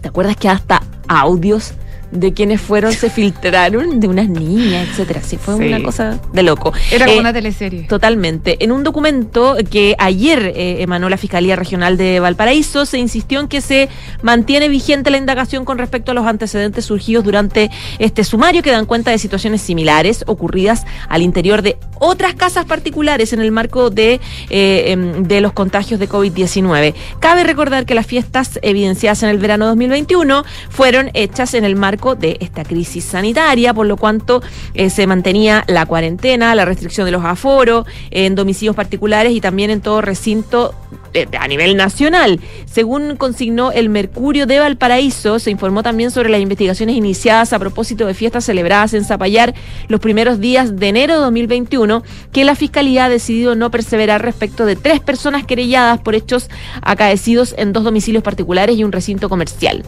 [0.00, 1.74] ¿Te acuerdas que hasta audios
[2.10, 5.20] de quienes fueron se filtraron de unas niñas, etcétera.
[5.22, 5.64] Sí, fue Sí.
[5.64, 6.72] una cosa de loco.
[6.90, 7.82] Era como Eh, una teleserie.
[7.84, 8.62] Totalmente.
[8.64, 13.48] En un documento que ayer eh, emanó la Fiscalía Regional de Valparaíso, se insistió en
[13.48, 13.88] que se
[14.22, 18.86] mantiene vigente la indagación con respecto a los antecedentes surgidos durante este sumario que dan
[18.86, 24.20] cuenta de situaciones similares ocurridas al interior de otras casas particulares en el marco de,
[24.48, 26.94] eh, em, de los contagios de COVID-19.
[27.18, 31.99] Cabe recordar que las fiestas evidenciadas en el verano 2021 fueron hechas en el marco
[32.00, 34.42] de esta crisis sanitaria, por lo cuanto
[34.74, 39.70] eh, se mantenía la cuarentena, la restricción de los aforos en domicilios particulares y también
[39.70, 40.74] en todo recinto
[41.12, 42.40] eh, a nivel nacional.
[42.64, 48.06] Según consignó el Mercurio de Valparaíso, se informó también sobre las investigaciones iniciadas a propósito
[48.06, 49.54] de fiestas celebradas en Zapallar
[49.88, 54.64] los primeros días de enero de 2021, que la Fiscalía ha decidido no perseverar respecto
[54.64, 56.48] de tres personas querelladas por hechos
[56.80, 59.84] acaecidos en dos domicilios particulares y un recinto comercial.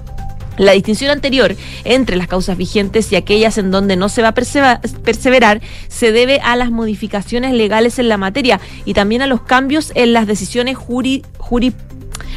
[0.58, 4.34] La distinción anterior entre las causas vigentes y aquellas en donde no se va a
[4.34, 9.92] perseverar se debe a las modificaciones legales en la materia y también a los cambios
[9.94, 11.24] en las decisiones juri-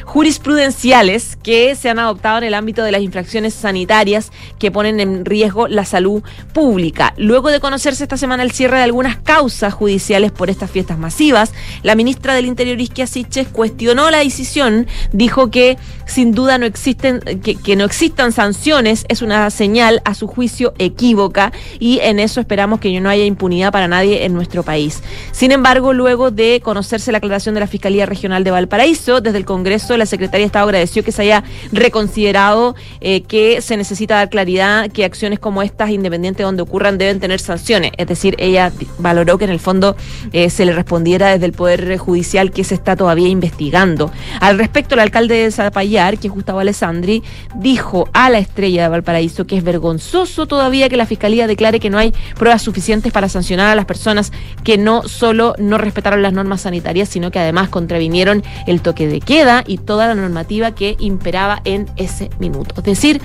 [0.05, 5.25] jurisprudenciales que se han adoptado en el ámbito de las infracciones sanitarias que ponen en
[5.25, 7.13] riesgo la salud pública.
[7.17, 11.51] Luego de conocerse esta semana el cierre de algunas causas judiciales por estas fiestas masivas,
[11.83, 17.19] la ministra del Interior Isquia Siches cuestionó la decisión, dijo que sin duda no existen
[17.19, 22.79] que, no existan sanciones es una señal a su juicio equívoca y en eso esperamos
[22.79, 25.01] que no haya impunidad para nadie en nuestro país.
[25.31, 29.45] Sin embargo, luego de conocerse la aclaración de la Fiscalía Regional de Valparaíso, desde el
[29.45, 34.29] Congreso la Secretaría de Estado agradeció que se haya reconsiderado eh, que se necesita dar
[34.29, 37.91] claridad que acciones como estas, independiente de donde ocurran, deben tener sanciones.
[37.97, 39.95] Es decir, ella valoró que en el fondo
[40.33, 44.11] eh, se le respondiera desde el Poder Judicial que se está todavía investigando.
[44.39, 47.23] Al respecto, el alcalde de Zapallar, que es Gustavo Alessandri,
[47.55, 51.89] dijo a la estrella de Valparaíso que es vergonzoso todavía que la Fiscalía declare que
[51.89, 54.31] no hay pruebas suficientes para sancionar a las personas
[54.63, 59.21] que no solo no respetaron las normas sanitarias, sino que además contravinieron el toque de
[59.21, 62.75] queda y toda la normativa que imperaba en ese minuto.
[62.77, 63.21] Es decir,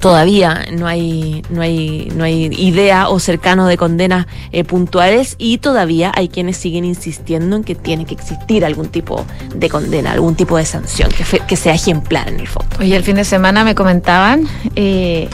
[0.00, 5.58] todavía no hay no hay no hay idea o cercano de condenas eh, puntuales y
[5.58, 10.34] todavía hay quienes siguen insistiendo en que tiene que existir algún tipo de condena, algún
[10.34, 12.68] tipo de sanción que, fe- que sea ejemplar en el fondo.
[12.80, 15.28] Oye, el fin de semana me comentaban eh,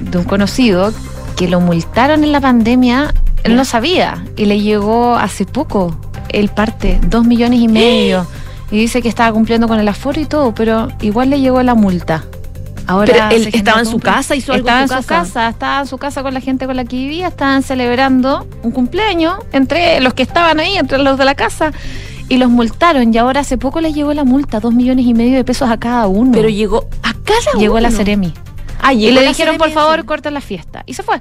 [0.00, 0.92] de un conocido
[1.36, 3.14] que lo multaron en la pandemia.
[3.44, 5.96] Él no sabía y le llegó hace poco
[6.30, 8.26] el parte, dos millones y medio.
[8.70, 11.74] Y dice que estaba cumpliendo con el aforo y todo, pero igual le llegó la
[11.74, 12.24] multa.
[12.86, 15.06] Ahora Pero él estaba en su casa, hizo algo estaba en su casa.
[15.06, 18.70] casa, estaba en su casa con la gente con la que vivía, estaban celebrando un
[18.70, 21.70] cumpleaños entre los que estaban ahí, entre los de la casa,
[22.30, 23.12] y los multaron.
[23.12, 25.76] Y ahora hace poco les llegó la multa, dos millones y medio de pesos a
[25.78, 26.32] cada uno.
[26.32, 27.96] Pero llegó a cada llegó la uno.
[27.98, 28.32] Ceremi.
[28.80, 30.82] Ah, Y llegó le la dijeron, por Ceremi, favor, corten la fiesta.
[30.86, 31.20] Y se fue.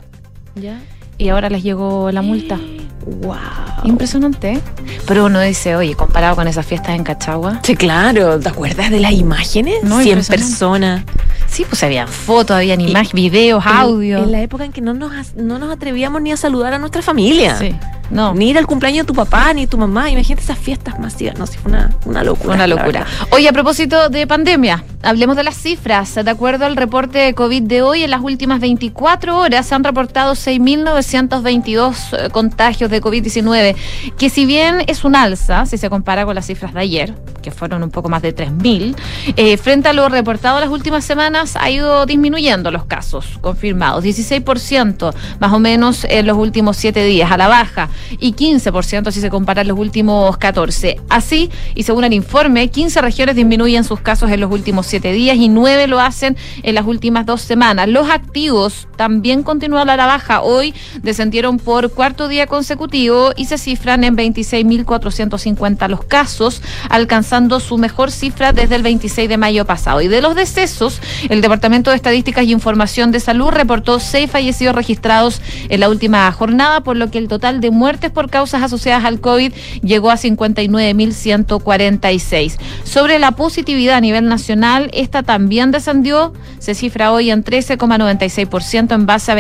[0.56, 0.80] Ya
[1.18, 2.60] y ahora les llegó la multa.
[3.06, 3.36] ¡Wow!
[3.84, 4.54] Impresionante.
[4.54, 4.62] ¿eh?
[5.08, 7.60] Pero uno dice, oye, comparado con esas fiestas en Cachagua.
[7.64, 9.84] Sí, claro, ¿te acuerdas de las imágenes?
[9.84, 11.04] No, 100 personas.
[11.48, 14.18] Sí, pues había fotos, habían imágenes, videos, audio.
[14.24, 17.02] En la época en que no nos, no nos atrevíamos ni a saludar a nuestra
[17.02, 17.56] familia.
[17.58, 17.74] Sí.
[18.10, 18.34] No.
[18.34, 20.10] Ni ir al cumpleaños de tu papá ni tu mamá.
[20.10, 21.38] Imagínate esas fiestas masivas.
[21.38, 22.56] No, sí, fue una, una locura.
[22.56, 23.06] Una locura.
[23.32, 26.16] oye a propósito de pandemia, hablemos de las cifras.
[26.16, 29.84] De acuerdo al reporte de COVID de hoy, en las últimas 24 horas se han
[29.84, 33.76] reportado 6.900 322 eh, contagios de COVID-19,
[34.18, 37.52] que si bien es un alza, si se compara con las cifras de ayer, que
[37.52, 38.96] fueron un poco más de 3.000,
[39.38, 45.14] eh, frente a lo reportado las últimas semanas, ha ido disminuyendo los casos confirmados, 16%
[45.40, 47.90] más o menos en los últimos 7 días, a la baja,
[48.20, 51.00] y 15% si se comparan los últimos 14.
[51.10, 55.38] Así, y según el informe, 15 regiones disminuyen sus casos en los últimos 7 días
[55.38, 57.88] y 9 lo hacen en las últimas dos semanas.
[57.88, 60.42] Los activos también continúan a la baja.
[60.42, 67.78] Hoy descendieron por cuarto día consecutivo y se cifran en 26.450 los casos, alcanzando su
[67.78, 70.02] mejor cifra desde el 26 de mayo pasado.
[70.02, 74.76] Y de los decesos, el Departamento de Estadísticas y Información de Salud reportó seis fallecidos
[74.76, 79.06] registrados en la última jornada, por lo que el total de muertes por causas asociadas
[79.06, 82.58] al COVID llegó a 59.146.
[82.84, 89.06] Sobre la positividad a nivel nacional, esta también descendió, se cifra hoy en 13,96% en
[89.06, 89.36] base a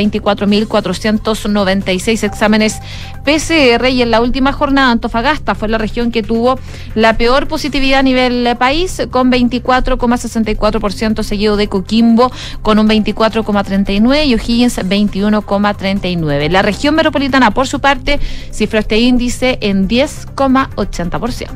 [1.47, 2.79] 24.496 exámenes
[3.23, 6.59] PCR y en la última jornada Antofagasta fue la región que tuvo
[6.95, 12.31] la peor positividad a nivel país con 24,64% seguido de Coquimbo
[12.61, 16.49] con un 24,39 y O'Higgins 21,39.
[16.49, 18.19] La región metropolitana por su parte
[18.51, 21.47] cifró este índice en 10,80%.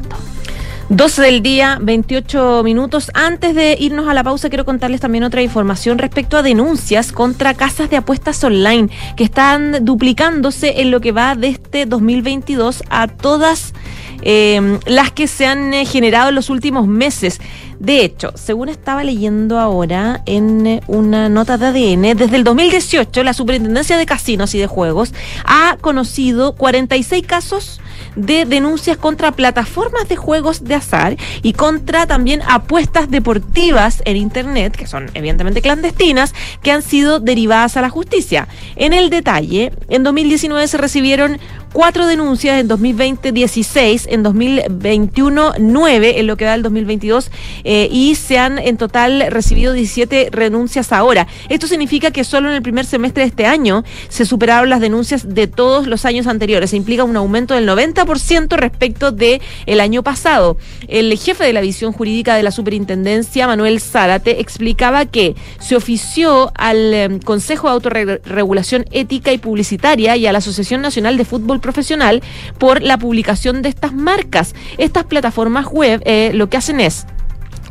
[0.89, 3.11] 12 del día, 28 minutos.
[3.13, 7.53] Antes de irnos a la pausa, quiero contarles también otra información respecto a denuncias contra
[7.53, 13.07] casas de apuestas online que están duplicándose en lo que va de este 2022 a
[13.07, 13.73] todas
[14.23, 17.39] eh, las que se han eh, generado en los últimos meses.
[17.79, 23.23] De hecho, según estaba leyendo ahora en eh, una nota de ADN, desde el 2018
[23.23, 25.13] la Superintendencia de Casinos y de Juegos
[25.45, 27.81] ha conocido 46 casos
[28.15, 34.75] de denuncias contra plataformas de juegos de azar y contra también apuestas deportivas en Internet,
[34.75, 38.47] que son evidentemente clandestinas, que han sido derivadas a la justicia.
[38.75, 41.39] En el detalle, en 2019 se recibieron
[41.73, 47.31] cuatro denuncias, en 2020 16, en 2021 9, en lo que da el 2022,
[47.63, 51.27] eh, y se han en total recibido 17 renuncias ahora.
[51.49, 55.33] Esto significa que solo en el primer semestre de este año se superaron las denuncias
[55.33, 56.71] de todos los años anteriores.
[56.71, 60.57] Se implica un aumento del 90% respecto de el año pasado.
[60.87, 66.51] El jefe de la visión jurídica de la superintendencia, Manuel Zárate, explicaba que se ofició
[66.55, 71.60] al eh, Consejo de Autorregulación Ética y Publicitaria y a la Asociación Nacional de Fútbol
[71.61, 72.21] profesional
[72.57, 74.55] por la publicación de estas marcas.
[74.77, 77.05] Estas plataformas web eh, lo que hacen es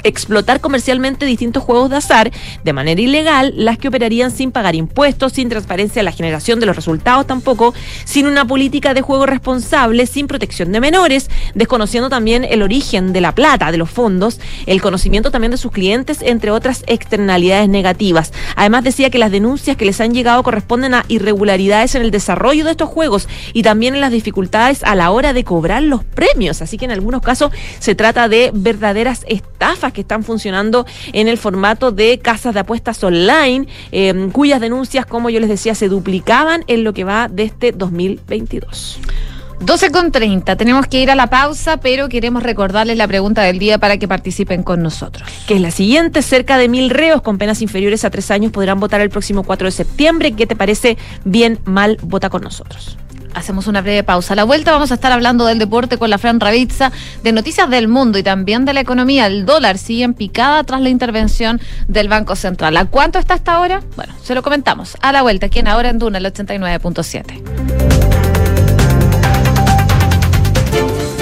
[0.05, 2.31] explotar comercialmente distintos juegos de azar
[2.65, 6.67] de manera ilegal, las que operarían sin pagar impuestos, sin transparencia en la generación de
[6.67, 12.45] los resultados tampoco, sin una política de juego responsable, sin protección de menores, desconociendo también
[12.45, 16.51] el origen de la plata, de los fondos, el conocimiento también de sus clientes, entre
[16.51, 18.33] otras externalidades negativas.
[18.57, 22.65] Además decía que las denuncias que les han llegado corresponden a irregularidades en el desarrollo
[22.65, 26.63] de estos juegos y también en las dificultades a la hora de cobrar los premios.
[26.63, 31.39] Así que en algunos casos se trata de verdaderas estafas que están funcionando en el
[31.39, 36.65] formato de casas de apuestas online, em, cuyas denuncias, como yo les decía, se duplicaban
[36.67, 39.01] en lo que va de este 2022.
[39.61, 43.59] 12 con 30, tenemos que ir a la pausa, pero queremos recordarles la pregunta del
[43.59, 45.29] día para que participen con nosotros.
[45.47, 48.81] Que es la siguiente, cerca de mil reos con penas inferiores a tres años podrán
[48.81, 50.33] votar el próximo 4 de septiembre.
[50.33, 50.97] ¿Qué te parece?
[51.25, 52.97] Bien, mal, vota con nosotros.
[53.35, 54.35] Hacemos una breve pausa.
[54.35, 57.71] A la vuelta vamos a estar hablando del deporte con la Fran Ravizza, de noticias
[57.71, 59.27] del mundo y también de la economía.
[59.27, 62.77] El dólar sigue en picada tras la intervención del Banco Central.
[62.77, 63.83] ¿A cuánto está hasta ahora?
[63.97, 64.97] Bueno, se lo comentamos.
[65.01, 68.21] A la vuelta, aquí en Ahora en Duna, el 89.7.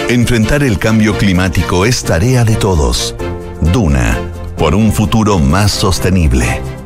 [0.09, 3.15] Enfrentar el cambio climático es tarea de todos.
[3.61, 4.17] Duna,
[4.57, 6.78] por un futuro más sostenible.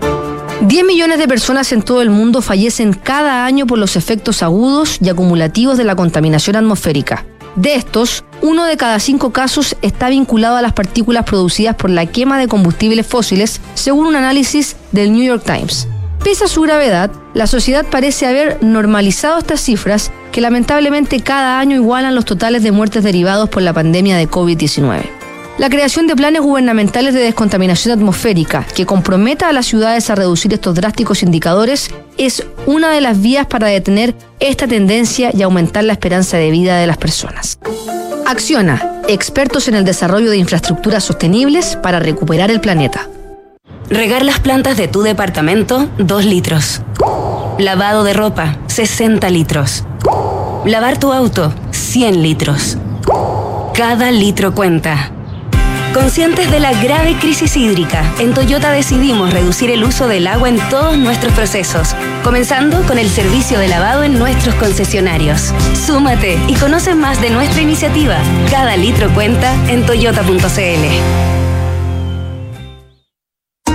[0.63, 4.99] 10 millones de personas en todo el mundo fallecen cada año por los efectos agudos
[5.01, 7.27] y acumulativos de la contaminación atmosférica.
[7.57, 12.07] De estos, uno de cada cinco casos está vinculado a las partículas producidas por la
[12.07, 15.89] quema de combustibles fósiles, según un análisis del New York Times.
[16.23, 21.75] Pese a su gravedad, la sociedad parece haber normalizado estas cifras que lamentablemente cada año
[21.75, 25.22] igualan los totales de muertes derivados por la pandemia de COVID-19.
[25.59, 30.53] La creación de planes gubernamentales de descontaminación atmosférica que comprometa a las ciudades a reducir
[30.55, 35.93] estos drásticos indicadores es una de las vías para detener esta tendencia y aumentar la
[35.93, 37.59] esperanza de vida de las personas.
[38.27, 43.09] Acciona, expertos en el desarrollo de infraestructuras sostenibles para recuperar el planeta.
[43.91, 46.81] Regar las plantas de tu departamento, 2 litros.
[47.59, 49.85] Lavado de ropa, 60 litros.
[50.65, 52.79] Lavar tu auto, 100 litros.
[53.75, 55.13] Cada litro cuenta.
[55.93, 60.59] Conscientes de la grave crisis hídrica, en Toyota decidimos reducir el uso del agua en
[60.71, 65.53] todos nuestros procesos, comenzando con el servicio de lavado en nuestros concesionarios.
[65.75, 68.17] Súmate y conoce más de nuestra iniciativa.
[68.51, 71.42] Cada litro cuenta en toyota.cl.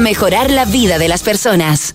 [0.00, 1.94] mejorar la vida de las personas.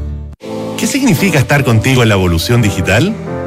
[0.81, 3.13] ¿Qué significa estar contigo en la evolución digital?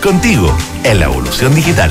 [0.00, 1.90] contigo en la evolución digital.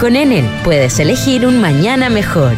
[0.00, 2.54] Con Enel puedes elegir un mañana mejor.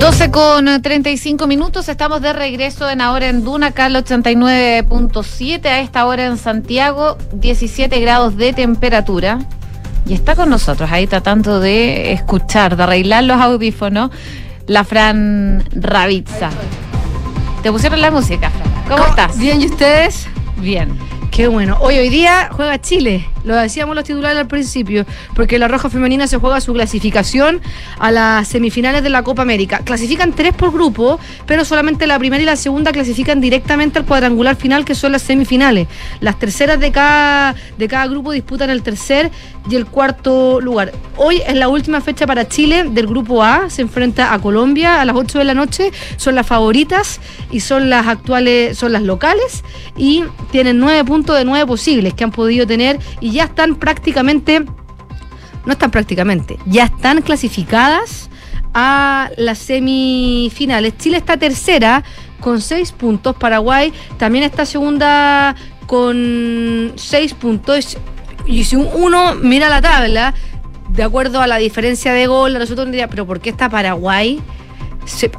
[0.00, 6.06] 12 con 35 minutos, estamos de regreso en ahora en Duna, Carlos 89.7, a esta
[6.06, 9.38] hora en Santiago, 17 grados de temperatura.
[10.08, 14.10] Y está con nosotros ahí tratando de escuchar, de arreglar los audífonos,
[14.66, 16.50] la Fran Ravizza.
[17.62, 18.73] Te pusieron la música, Fran.
[18.88, 19.38] ¿Cómo estás?
[19.38, 20.26] Bien, ¿y ustedes?
[20.58, 20.96] Bien.
[21.34, 21.76] Qué bueno.
[21.80, 23.26] Hoy, hoy día juega Chile.
[23.42, 25.04] Lo decíamos los titulares al principio,
[25.34, 27.60] porque la Roja Femenina se juega su clasificación
[27.98, 29.80] a las semifinales de la Copa América.
[29.84, 34.54] Clasifican tres por grupo, pero solamente la primera y la segunda clasifican directamente al cuadrangular
[34.54, 35.88] final, que son las semifinales.
[36.20, 39.30] Las terceras de cada, de cada grupo disputan el tercer
[39.68, 40.92] y el cuarto lugar.
[41.16, 43.68] Hoy es la última fecha para Chile del grupo A.
[43.70, 45.90] Se enfrenta a Colombia a las 8 de la noche.
[46.16, 47.20] Son las favoritas
[47.50, 49.64] y son las actuales, son las locales
[49.96, 54.60] y tienen nueve puntos de nueve posibles que han podido tener y ya están prácticamente,
[55.64, 58.28] no están prácticamente, ya están clasificadas
[58.74, 60.98] a las semifinales.
[60.98, 62.04] Chile está tercera
[62.40, 65.54] con seis puntos, Paraguay también está segunda
[65.86, 67.96] con seis puntos.
[68.46, 70.34] Y si uno mira la tabla,
[70.90, 74.42] de acuerdo a la diferencia de gol, nosotros diría, pero ¿por qué está Paraguay?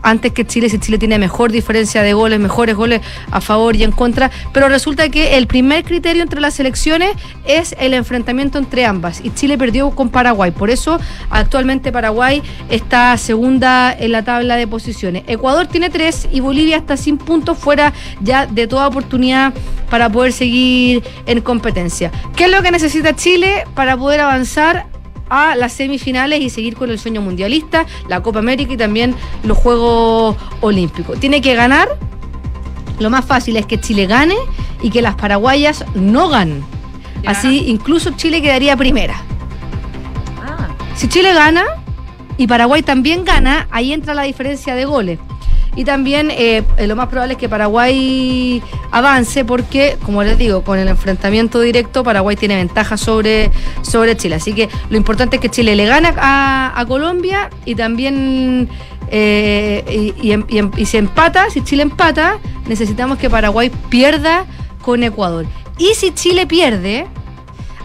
[0.01, 3.01] Antes que Chile, si Chile tiene mejor diferencia de goles, mejores goles
[3.32, 7.11] a favor y en contra, pero resulta que el primer criterio entre las selecciones
[7.45, 10.99] es el enfrentamiento entre ambas y Chile perdió con Paraguay, por eso
[11.30, 15.24] actualmente Paraguay está segunda en la tabla de posiciones.
[15.28, 19.53] Ecuador tiene tres y Bolivia está sin puntos fuera ya de toda oportunidad
[19.89, 22.11] para poder seguir en competencia.
[22.36, 24.88] ¿Qué es lo que necesita Chile para poder avanzar
[25.30, 29.57] a las semifinales y seguir con el sueño mundialista, la Copa América y también los
[29.57, 31.19] Juegos Olímpicos.
[31.19, 31.88] Tiene que ganar.
[32.99, 34.36] Lo más fácil es que Chile gane
[34.82, 36.63] y que las paraguayas no ganen.
[37.26, 39.15] Así incluso Chile quedaría primera.
[40.41, 40.69] Ah.
[40.95, 41.63] Si Chile gana
[42.38, 45.19] y Paraguay también gana, ahí entra la diferencia de goles.
[45.76, 48.61] Y también eh, lo más probable es que Paraguay
[48.91, 53.51] avance porque, como les digo, con el enfrentamiento directo Paraguay tiene ventaja sobre,
[53.82, 54.36] sobre Chile.
[54.36, 58.69] Así que lo importante es que Chile le gana a, Colombia y también
[59.09, 64.45] eh, y, y, si empata, si Chile empata, necesitamos que Paraguay pierda
[64.82, 65.45] con Ecuador.
[65.78, 67.07] Y si Chile pierde,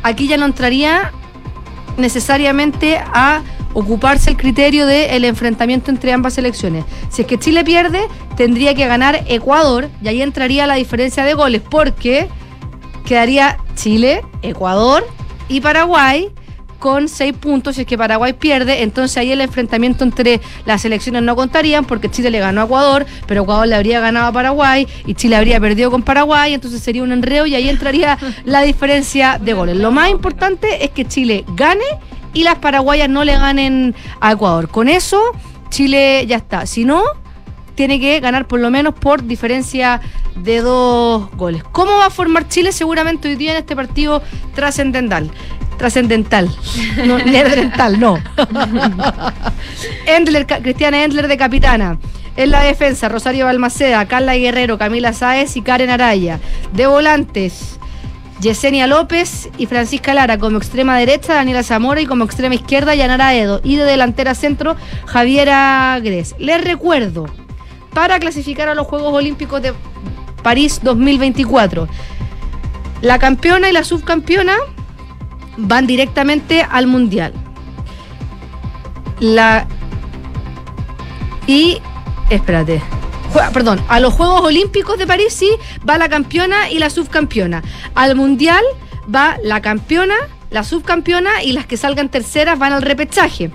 [0.02, 1.12] aquí ya no entraría
[1.96, 3.42] necesariamente a
[3.74, 6.84] ocuparse el criterio del enfrentamiento entre ambas selecciones.
[7.08, 8.00] Si es que Chile pierde,
[8.36, 12.28] tendría que ganar Ecuador y ahí entraría la diferencia de goles, porque
[13.04, 15.06] quedaría Chile, Ecuador
[15.48, 16.30] y Paraguay
[16.78, 17.76] con seis puntos.
[17.76, 22.10] Si es que Paraguay pierde, entonces ahí el enfrentamiento entre las selecciones no contarían porque
[22.10, 25.60] Chile le ganó a Ecuador, pero Ecuador le habría ganado a Paraguay y Chile habría
[25.60, 29.76] perdido con Paraguay, entonces sería un enredo y ahí entraría la diferencia de goles.
[29.76, 31.84] Lo más importante es que Chile gane
[32.32, 34.68] y las paraguayas no le ganen a Ecuador.
[34.68, 35.20] Con eso,
[35.70, 36.66] Chile ya está.
[36.66, 37.02] Si no,
[37.74, 40.00] tiene que ganar por lo menos por diferencia
[40.36, 41.64] de dos goles.
[41.72, 42.72] ¿Cómo va a formar Chile?
[42.72, 44.22] Seguramente hoy día en este partido
[44.54, 45.30] trascendental.
[45.78, 46.50] Trascendental.
[47.06, 47.18] No,
[47.98, 48.18] no.
[50.06, 51.98] Endler, Cristiana Endler de capitana.
[52.36, 56.38] En la defensa, Rosario Balmaceda, Carla Guerrero, Camila Sáez y Karen Araya.
[56.72, 57.79] De volantes,
[58.40, 63.34] Yesenia López y Francisca Lara como extrema derecha, Daniela Zamora y como extrema izquierda, Yanara
[63.34, 63.60] Edo.
[63.62, 64.76] Y de delantera centro,
[65.06, 66.34] Javiera Gres.
[66.38, 67.26] Les recuerdo,
[67.92, 69.74] para clasificar a los Juegos Olímpicos de
[70.42, 71.88] París 2024,
[73.02, 74.54] la campeona y la subcampeona
[75.56, 77.32] van directamente al Mundial.
[79.20, 79.66] La.
[81.46, 81.80] Y.
[82.30, 82.80] Espérate.
[83.52, 85.50] Perdón, a los Juegos Olímpicos de París sí
[85.88, 87.62] va la campeona y la subcampeona.
[87.94, 88.62] Al Mundial
[89.12, 90.14] va la campeona,
[90.50, 93.50] la subcampeona y las que salgan terceras van al repechaje.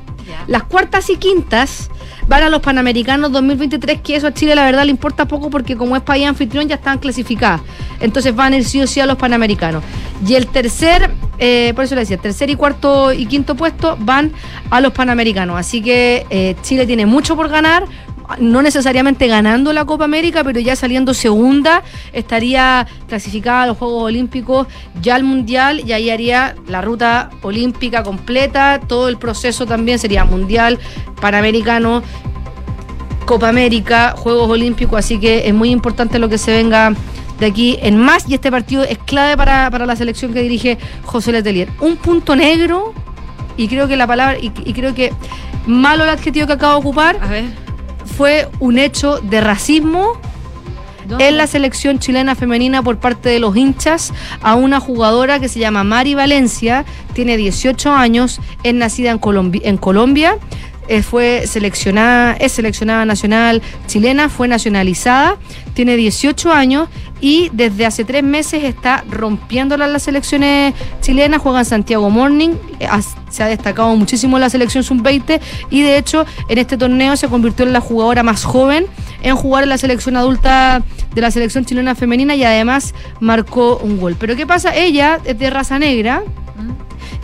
[0.48, 1.90] Las cuartas y quintas
[2.28, 5.76] van a los Panamericanos 2023, que eso a Chile la verdad le importa poco porque
[5.76, 7.62] como es país anfitrión ya están clasificadas.
[8.00, 9.84] Entonces van a ir sí o sí a los Panamericanos.
[10.26, 14.32] Y el tercer, eh, por eso le decía, tercer y cuarto y quinto puesto van
[14.70, 15.58] a los Panamericanos.
[15.58, 17.86] Así que eh, Chile tiene mucho por ganar.
[18.40, 24.04] No necesariamente ganando la Copa América, pero ya saliendo segunda, estaría clasificada a los Juegos
[24.04, 24.68] Olímpicos,
[25.02, 30.26] ya al Mundial, y ahí haría la ruta olímpica completa, todo el proceso también sería
[30.26, 30.80] Mundial,
[31.22, 32.04] Panamericano,
[33.26, 36.94] Copa América, Juegos Olímpicos, así que es muy importante lo que se venga
[37.40, 40.78] de aquí en más y este partido es clave para, para la selección que dirige
[41.04, 41.70] José Letelier.
[41.82, 42.94] Un punto negro
[43.58, 45.12] y creo que la palabra, y, creo que
[45.66, 47.20] malo el adjetivo que acabo de ocupar,
[48.18, 50.14] fue un hecho de racismo
[51.20, 54.12] en la selección chilena femenina por parte de los hinchas
[54.42, 59.62] a una jugadora que se llama Mari Valencia, tiene 18 años, es nacida en, Colombi-
[59.64, 60.38] en Colombia,
[60.88, 65.38] eh, fue seleccionada, es seleccionada nacional chilena, fue nacionalizada,
[65.74, 66.90] tiene 18 años
[67.22, 72.52] y desde hace tres meses está rompiéndola en las selecciones chilenas, juega en Santiago Morning,
[72.80, 72.88] eh,
[73.30, 77.28] se ha destacado muchísimo en la selección sub-20 y de hecho en este torneo se
[77.28, 78.88] convirtió en la jugadora más joven
[79.22, 80.84] en jugar en la selección adulta
[81.14, 84.16] de la selección chilena femenina y además marcó un gol.
[84.20, 84.76] Pero ¿qué pasa?
[84.76, 86.24] Ella es de raza negra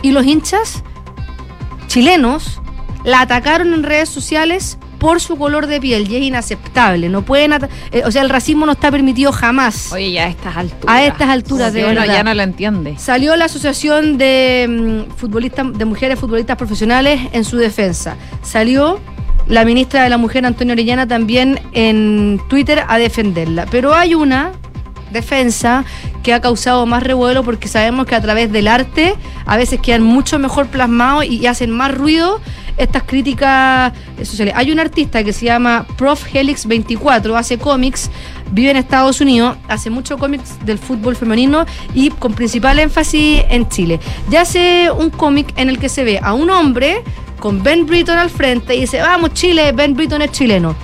[0.02, 0.82] y los hinchas
[1.86, 2.61] chilenos
[3.04, 7.08] la atacaron en redes sociales por su color de piel y es inaceptable.
[7.08, 7.52] No pueden,
[7.90, 9.92] eh, o sea, el racismo no está permitido jamás.
[9.92, 10.96] Oye, ya a estas alturas.
[10.96, 12.06] A estas alturas, de Sí, verdad.
[12.06, 12.94] ya no lo entiende.
[12.98, 18.16] Salió la Asociación de mm, futbolistas de Mujeres Futbolistas Profesionales en su defensa.
[18.42, 19.00] Salió
[19.48, 23.66] la ministra de la Mujer, Antonio Orellana, también en Twitter a defenderla.
[23.72, 24.52] Pero hay una
[25.10, 25.84] defensa
[26.22, 29.14] que ha causado más revuelo porque sabemos que a través del arte
[29.46, 32.40] a veces quedan mucho mejor plasmados y hacen más ruido
[32.76, 33.92] estas críticas
[34.22, 34.54] sociales.
[34.56, 38.10] Hay un artista que se llama Prof Helix 24, hace cómics,
[38.50, 43.68] vive en Estados Unidos, hace mucho cómics del fútbol femenino y con principal énfasis en
[43.68, 44.00] Chile.
[44.30, 47.02] Ya hace un cómic en el que se ve a un hombre
[47.40, 50.76] con Ben Britton al frente y dice, vamos Chile, Ben Britton es chileno.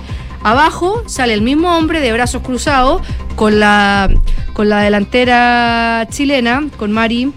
[0.43, 3.01] Abajo sale el mismo hombre de brazos cruzados
[3.35, 4.09] con la,
[4.53, 7.31] con la delantera chilena, con Mari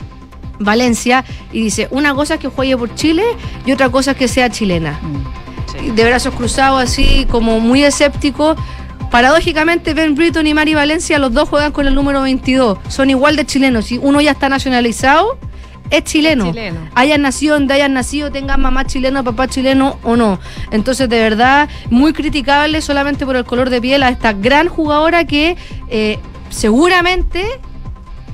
[0.65, 3.25] Valencia, y dice, una cosa es que juegue por Chile
[3.67, 4.99] y otra cosa es que sea chilena.
[5.83, 8.57] Y De brazos cruzados, así como muy escéptico.
[9.11, 12.79] Paradójicamente, Ben Britton y Mari Valencia, los dos juegan con el número 22.
[12.89, 13.87] Son igual de chilenos.
[13.87, 15.39] Si uno ya está nacionalizado,
[15.91, 16.47] es chileno.
[16.47, 16.81] chileno.
[16.95, 20.41] Hayan nacido donde hayan nacido, tengan mamá chilena, papá chileno o no.
[20.71, 25.27] Entonces, de verdad, muy criticable solamente por el color de piel a esta gran jugadora
[25.27, 25.59] que
[25.89, 27.45] eh, seguramente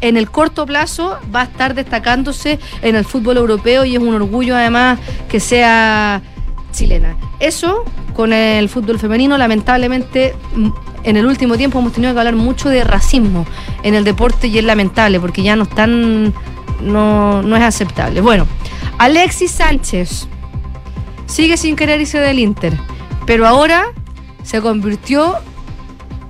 [0.01, 4.15] en el corto plazo va a estar destacándose en el fútbol europeo y es un
[4.15, 6.23] orgullo además que sea
[6.73, 7.17] chilena.
[7.41, 7.85] Eso
[8.15, 10.35] con el fútbol femenino, lamentablemente
[11.05, 13.47] en el último tiempo hemos tenido que hablar mucho de racismo
[13.83, 16.35] en el deporte y es lamentable porque ya no están,
[16.83, 18.21] no, no es aceptable.
[18.21, 18.47] Bueno,
[18.99, 20.27] Alexis Sánchez
[21.27, 22.77] sigue sin querer irse del Inter,
[23.27, 23.87] pero ahora
[24.43, 25.35] se convirtió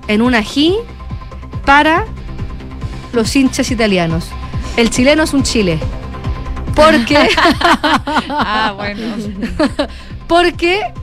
[0.07, 0.75] en un ají
[1.65, 2.05] para
[3.13, 4.25] los hinchas italianos.
[4.77, 5.79] El chileno es un chile.
[6.75, 7.17] Porque.
[8.29, 9.15] ah, bueno.
[10.27, 10.93] porque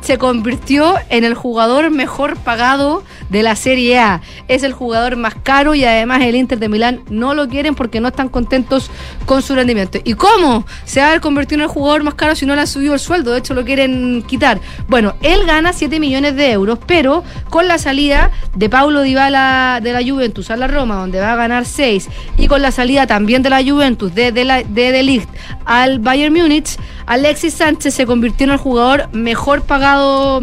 [0.00, 4.20] se convirtió en el jugador mejor pagado de la Serie A.
[4.48, 8.00] Es el jugador más caro y además el Inter de Milán no lo quieren porque
[8.00, 8.90] no están contentos
[9.24, 9.98] con su rendimiento.
[10.04, 12.62] ¿Y cómo se va a haber convertido en el jugador más caro si no le
[12.62, 13.32] han subido el sueldo?
[13.32, 14.60] De hecho, lo quieren quitar.
[14.88, 19.92] Bueno, él gana 7 millones de euros, pero con la salida de Paulo Dybala de
[19.92, 23.42] la Juventus a la Roma, donde va a ganar 6, y con la salida también
[23.42, 25.28] de la Juventus de De, la, de, de Ligt
[25.64, 30.42] al Bayern Múnich, Alexis Sánchez se convirtió en el jugador mejor pagado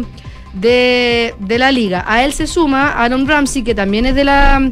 [0.54, 2.04] de, de la liga.
[2.06, 4.70] A él se suma Aaron Ramsey, que también es de la,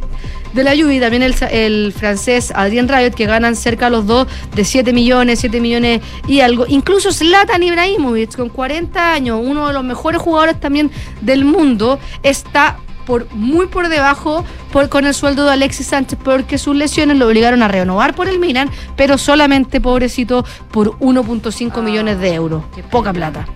[0.54, 4.64] de la y también el, el francés Adrien Rabiot que ganan cerca los dos de
[4.64, 6.66] 7 millones, 7 millones y algo.
[6.68, 12.78] Incluso Zlatan Ibrahimovic con 40 años, uno de los mejores jugadores también del mundo, está
[13.06, 17.26] por muy por debajo por, con el sueldo de Alexis Sánchez porque sus lesiones lo
[17.26, 22.62] obligaron a renovar por el Milan, pero solamente pobrecito por 1.5 millones de euros.
[22.90, 23.46] Poca plata.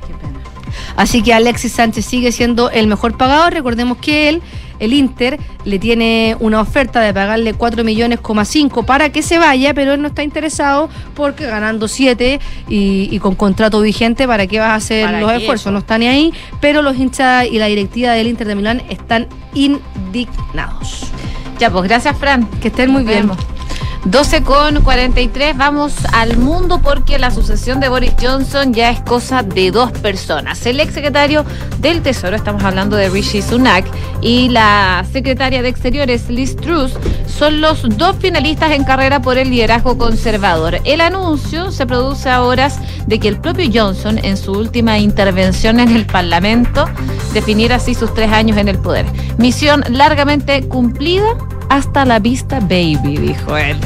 [0.97, 3.51] Así que Alexis Sánchez sigue siendo el mejor pagado.
[3.51, 4.43] Recordemos que él,
[4.79, 9.74] el Inter, le tiene una oferta de pagarle 4 millones, 5 para que se vaya,
[9.74, 14.59] pero él no está interesado porque ganando 7 y, y con contrato vigente, ¿para qué
[14.59, 15.72] vas a hacer ¿Para los esfuerzos?
[15.72, 19.27] No está ni ahí, pero los hinchas y la directiva del Inter de Milán están
[19.55, 21.11] indignados.
[21.59, 22.47] Ya, pues gracias, Fran.
[22.61, 23.31] Que estén muy bien.
[24.07, 24.17] Vemos.
[24.17, 29.43] 12 con 43, vamos al mundo porque la sucesión de Boris Johnson ya es cosa
[29.43, 30.65] de dos personas.
[30.65, 31.45] El ex secretario
[31.81, 33.85] del Tesoro, estamos hablando de Rishi Sunak,
[34.23, 36.95] y la secretaria de Exteriores, Liz Truss,
[37.27, 40.81] son los dos finalistas en carrera por el liderazgo conservador.
[40.85, 45.79] El anuncio se produce a horas de que el propio Johnson, en su última intervención
[45.79, 46.87] en el Parlamento,
[47.35, 49.05] definiera así sus tres años en el poder.
[49.37, 51.37] Misión largamente cumplida
[51.69, 53.77] hasta la vista, baby, dijo él.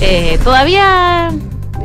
[0.00, 1.30] Eh, todavía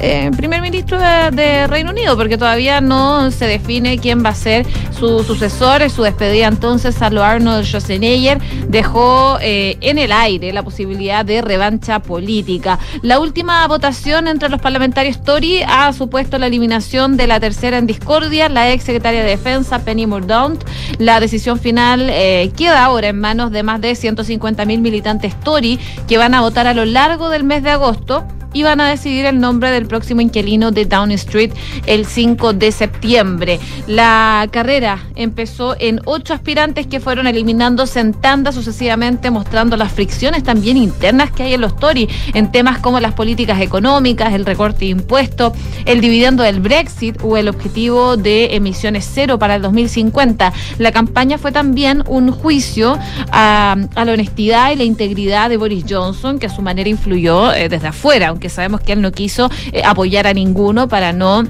[0.01, 4.65] eh, primer ministro de, Reino Unido, porque todavía no se define quién va a ser
[4.97, 5.87] su sucesor.
[5.89, 11.41] Su despedida entonces a lo Arnold Schwarzenegger dejó eh, en el aire la posibilidad de
[11.41, 12.79] revancha política.
[13.03, 17.85] La última votación entre los parlamentarios Tory ha supuesto la eliminación de la tercera en
[17.85, 20.63] discordia, la ex secretaria de Defensa, Penny Mordaunt.
[20.97, 25.79] La decisión final eh, queda ahora en manos de más de 150 mil militantes Tory
[26.07, 29.25] que van a votar a lo largo del mes de agosto y van a decidir
[29.25, 31.51] el nombre del próximo inquilino de Downing Street
[31.85, 33.59] el 5 de septiembre.
[33.87, 40.43] La carrera empezó en ocho aspirantes que fueron eliminándose en tandas sucesivamente, mostrando las fricciones
[40.43, 44.79] también internas que hay en los Tory en temas como las políticas económicas, el recorte
[44.79, 45.53] de impuestos,
[45.85, 50.53] el dividendo del Brexit o el objetivo de emisiones cero para el 2050.
[50.77, 52.97] La campaña fue también un juicio
[53.31, 57.53] a, a la honestidad y la integridad de Boris Johnson, que a su manera influyó
[57.53, 61.43] eh, desde afuera, aunque sabemos que él no quiso eh, apoyar a ninguno para no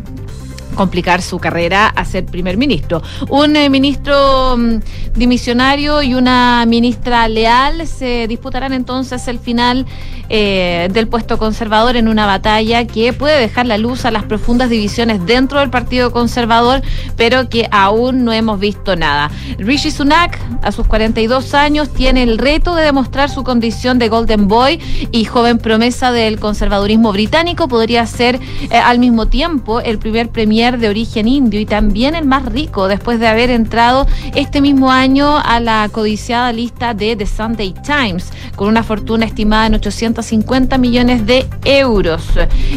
[0.76, 3.02] complicar su carrera a ser primer ministro.
[3.30, 4.80] Un eh, ministro mm,
[5.16, 9.86] dimisionario y una ministra leal se disputarán entonces el final
[10.30, 14.70] eh, del puesto conservador en una batalla que puede dejar la luz a las profundas
[14.70, 16.82] divisiones dentro del Partido Conservador,
[17.18, 19.30] pero que aún no hemos visto nada.
[19.58, 24.48] Rishi Sunak, a sus 42 años, tiene el reto de demostrar su condición de Golden
[24.48, 24.80] Boy
[25.12, 27.68] y joven promesa del conservadurismo británico.
[27.68, 32.26] Podría ser eh, al mismo tiempo el primer premier de origen indio y también el
[32.26, 34.06] más rico después de haber entrado
[34.36, 39.66] este mismo año a la codiciada lista de The Sunday Times con una fortuna estimada
[39.66, 42.26] en 850 millones de euros.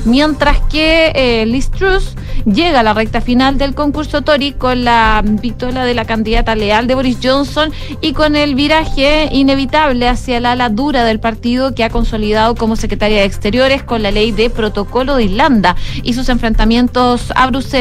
[0.07, 2.15] Mientras que eh, Liz Truss
[2.47, 6.87] llega a la recta final del concurso Tory con la pistola de la candidata leal
[6.87, 7.71] de Boris Johnson
[8.01, 12.77] y con el viraje inevitable hacia el ala dura del partido que ha consolidado como
[12.77, 17.74] secretaria de Exteriores con la ley de protocolo de Irlanda y sus enfrentamientos a Bruselas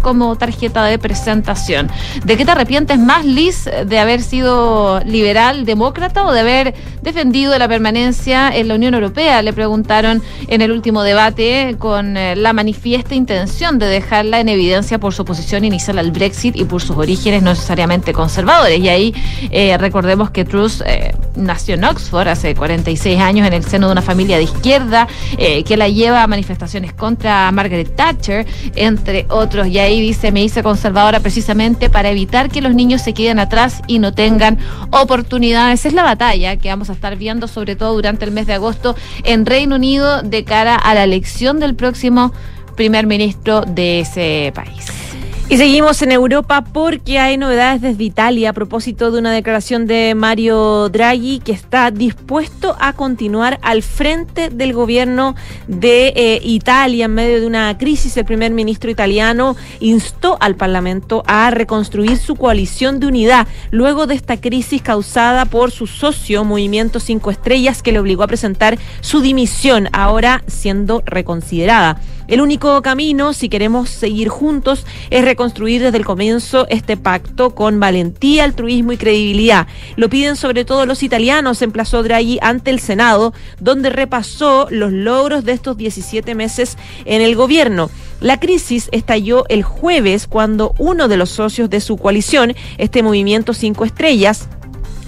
[0.00, 1.90] como tarjeta de presentación.
[2.24, 6.74] ¿De qué te arrepientes más, Liz, de haber sido liberal demócrata o de haber
[7.04, 9.42] defendido la permanencia en la Unión Europea?
[9.42, 14.98] Le preguntaron en el último debate con eh, la manifiesta intención de dejarla en evidencia
[14.98, 18.80] por su oposición inicial al Brexit y por sus orígenes no necesariamente conservadores.
[18.80, 19.14] Y ahí
[19.50, 23.92] eh, recordemos que Truss eh, nació en Oxford hace 46 años en el seno de
[23.92, 28.46] una familia de izquierda que la lleva a manifestaciones contra Margaret Thatcher,
[28.76, 29.66] entre otros.
[29.66, 33.82] Y ahí dice, me hice conservadora precisamente para evitar que los niños se queden atrás
[33.86, 34.58] y no tengan
[34.90, 35.84] oportunidades.
[35.84, 38.96] Es la batalla que vamos a estar viendo, sobre todo durante el mes de agosto,
[39.22, 42.32] en Reino Unido de cara a la elección del próximo
[42.76, 45.13] primer ministro de ese país.
[45.50, 50.14] Y seguimos en Europa porque hay novedades desde Italia a propósito de una declaración de
[50.16, 55.36] Mario Draghi que está dispuesto a continuar al frente del gobierno
[55.68, 58.16] de eh, Italia en medio de una crisis.
[58.16, 64.14] El primer ministro italiano instó al Parlamento a reconstruir su coalición de unidad luego de
[64.14, 69.20] esta crisis causada por su socio Movimiento Cinco Estrellas que le obligó a presentar su
[69.20, 72.00] dimisión, ahora siendo reconsiderada.
[72.26, 77.78] El único camino, si queremos seguir juntos, es reconstruir desde el comienzo este pacto con
[77.78, 79.66] valentía, altruismo y credibilidad.
[79.96, 85.44] Lo piden sobre todo los italianos, emplazó Draghi ante el Senado, donde repasó los logros
[85.44, 87.90] de estos 17 meses en el gobierno.
[88.20, 93.52] La crisis estalló el jueves cuando uno de los socios de su coalición, este movimiento
[93.52, 94.48] Cinco Estrellas,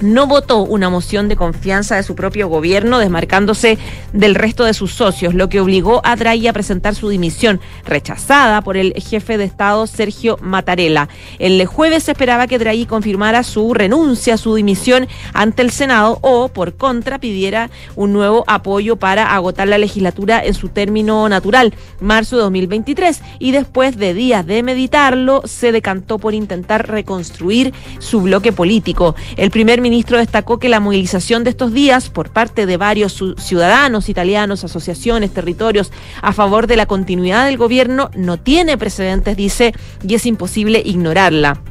[0.01, 3.79] no votó una moción de confianza de su propio gobierno, desmarcándose
[4.13, 8.61] del resto de sus socios, lo que obligó a Draghi a presentar su dimisión, rechazada
[8.63, 11.09] por el jefe de Estado Sergio Mattarella.
[11.39, 16.49] El jueves se esperaba que Draghi confirmara su renuncia, su dimisión ante el Senado o,
[16.49, 22.37] por contra, pidiera un nuevo apoyo para agotar la legislatura en su término natural, marzo
[22.37, 28.53] de 2023, y después de días de meditarlo, se decantó por intentar reconstruir su bloque
[28.53, 29.15] político.
[29.37, 34.09] El primer ministro destacó que la movilización de estos días por parte de varios ciudadanos
[34.09, 40.17] italianos, asociaciones, territorios a favor de la continuidad del gobierno no tiene precedentes, dice, y
[40.17, 41.63] es imposible ignorarla.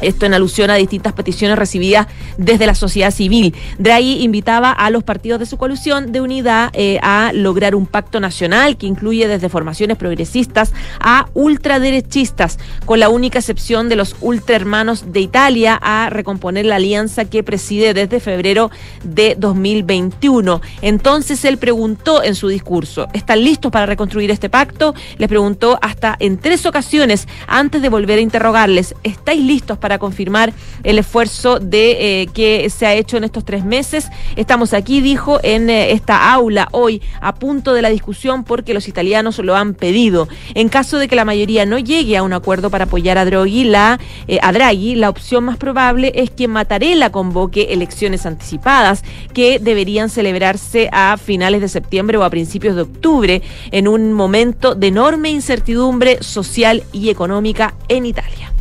[0.00, 2.06] Esto en alusión a distintas peticiones recibidas
[2.38, 3.54] desde la sociedad civil.
[3.78, 8.20] Draghi invitaba a los partidos de su coalición de unidad eh, a lograr un pacto
[8.20, 15.12] nacional que incluye desde formaciones progresistas a ultraderechistas, con la única excepción de los ultrahermanos
[15.12, 18.70] de Italia a recomponer la alianza que preside desde febrero
[19.02, 20.60] de 2021.
[20.82, 24.94] Entonces él preguntó en su discurso, ¿están listos para reconstruir este pacto?
[25.18, 30.54] Les preguntó hasta en tres ocasiones antes de volver a interrogarles, ¿estáis listos para confirmar
[30.82, 34.08] el esfuerzo de eh, que se ha hecho en estos tres meses.
[34.34, 38.88] Estamos aquí, dijo, en eh, esta aula hoy, a punto de la discusión porque los
[38.88, 40.26] italianos lo han pedido.
[40.54, 43.64] En caso de que la mayoría no llegue a un acuerdo para apoyar a Draghi,
[43.64, 49.04] la, eh, a Draghi, la opción más probable es que Mattarella convoque elecciones anticipadas
[49.34, 54.74] que deberían celebrarse a finales de septiembre o a principios de octubre, en un momento
[54.74, 58.54] de enorme incertidumbre social y económica en Italia.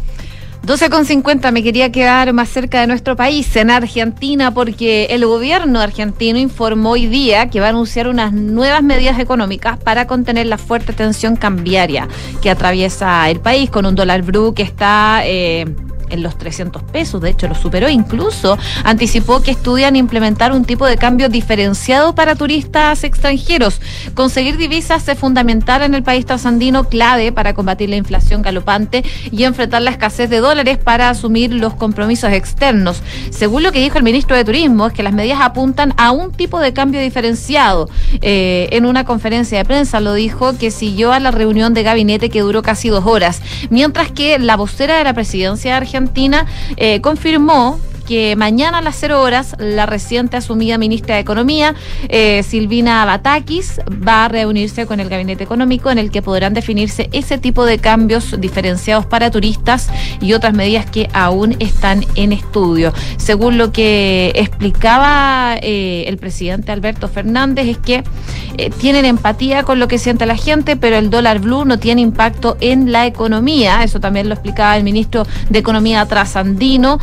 [0.66, 6.40] 12,50 me quería quedar más cerca de nuestro país, en Argentina, porque el gobierno argentino
[6.40, 10.94] informó hoy día que va a anunciar unas nuevas medidas económicas para contener la fuerte
[10.94, 12.08] tensión cambiaria
[12.42, 15.24] que atraviesa el país con un dólar blue que está...
[15.26, 15.66] Eh,
[16.14, 20.86] en los 300 pesos, de hecho lo superó incluso, anticipó que estudian implementar un tipo
[20.86, 23.82] de cambio diferenciado para turistas extranjeros.
[24.14, 29.44] Conseguir divisas es fundamental en el país trasandino, clave para combatir la inflación galopante y
[29.44, 33.02] enfrentar la escasez de dólares para asumir los compromisos externos.
[33.32, 36.32] Según lo que dijo el ministro de Turismo, es que las medidas apuntan a un
[36.32, 37.90] tipo de cambio diferenciado.
[38.22, 42.30] Eh, en una conferencia de prensa lo dijo que siguió a la reunión de gabinete
[42.30, 46.03] que duró casi dos horas, mientras que la vocera de la presidencia de Argentina
[46.78, 47.80] Eh, confirmó
[48.14, 51.74] que mañana a las cero horas la reciente asumida ministra de Economía,
[52.10, 57.10] eh, Silvina Batakis, va a reunirse con el Gabinete Económico en el que podrán definirse
[57.12, 59.90] ese tipo de cambios diferenciados para turistas
[60.22, 62.94] y otras medidas que aún están en estudio.
[63.18, 68.04] Según lo que explicaba eh, el presidente Alberto Fernández, es que
[68.60, 72.02] eh, tienen empatía con lo que siente la gente, pero el dólar blue no tiene
[72.02, 73.84] impacto en la economía.
[73.84, 77.00] Eso también lo explicaba el ministro de Economía trasandino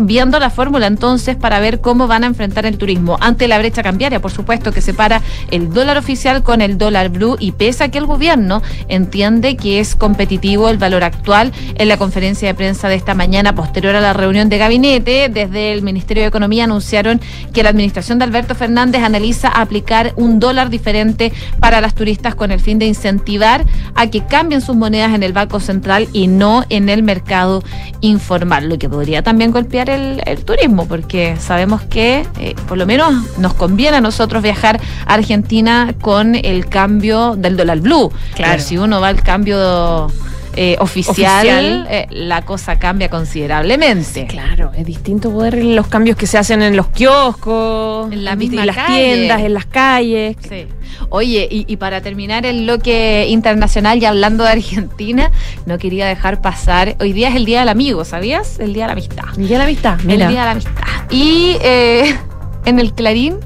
[0.00, 3.16] viendo la fórmula entonces para ver cómo van a enfrentar el turismo.
[3.20, 7.36] Ante la brecha cambiaria, por supuesto, que separa el dólar oficial con el dólar blue
[7.38, 11.96] y pese a que el gobierno entiende que es competitivo el valor actual en la
[11.96, 16.22] conferencia de prensa de esta mañana posterior a la reunión de gabinete, desde el Ministerio
[16.22, 17.20] de Economía anunciaron
[17.52, 22.50] que la administración de Alberto Fernández analiza aplicar un dólar diferente para las turistas con
[22.50, 23.64] el fin de incentivar
[23.94, 27.62] a que cambien sus monedas en el Banco Central y no en el mercado
[28.00, 33.38] informal, lo que podría también golpear el, turismo, porque sabemos que eh, por lo menos
[33.38, 38.10] nos conviene a nosotros viajar a Argentina con el cambio del dólar blue.
[38.34, 38.62] Claro.
[38.62, 40.10] si uno va al cambio
[40.56, 44.26] eh, oficial, eh, la cosa cambia considerablemente.
[44.26, 48.66] claro, es distinto poder los cambios que se hacen en los kioscos, en la misma
[48.66, 50.36] las tiendas, en las calles.
[50.48, 50.66] Sí.
[51.10, 55.30] Oye, y, para terminar el bloque internacional y hablando de Argentina,
[55.64, 56.96] no quería dejar pasar.
[57.00, 58.58] Hoy día es el Día del Amigo, ¿sabías?
[58.58, 59.24] El Día de la Amistad.
[59.36, 60.72] El Día de la Amistad, El Día de la Amistad.
[61.10, 62.16] Y eh,
[62.64, 63.36] en el Clarín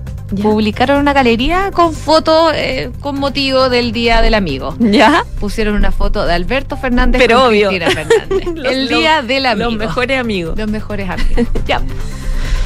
[0.40, 4.76] publicaron una galería con fotos eh, con motivo del Día del Amigo.
[4.78, 5.24] ¿Ya?
[5.40, 7.70] Pusieron una foto de Alberto Fernández Pero obvio.
[7.70, 8.28] Fernández.
[8.64, 9.70] el Día del Amigo.
[9.70, 10.58] Los mejores amigos.
[10.58, 11.46] Los mejores amigos.
[11.66, 11.82] ya.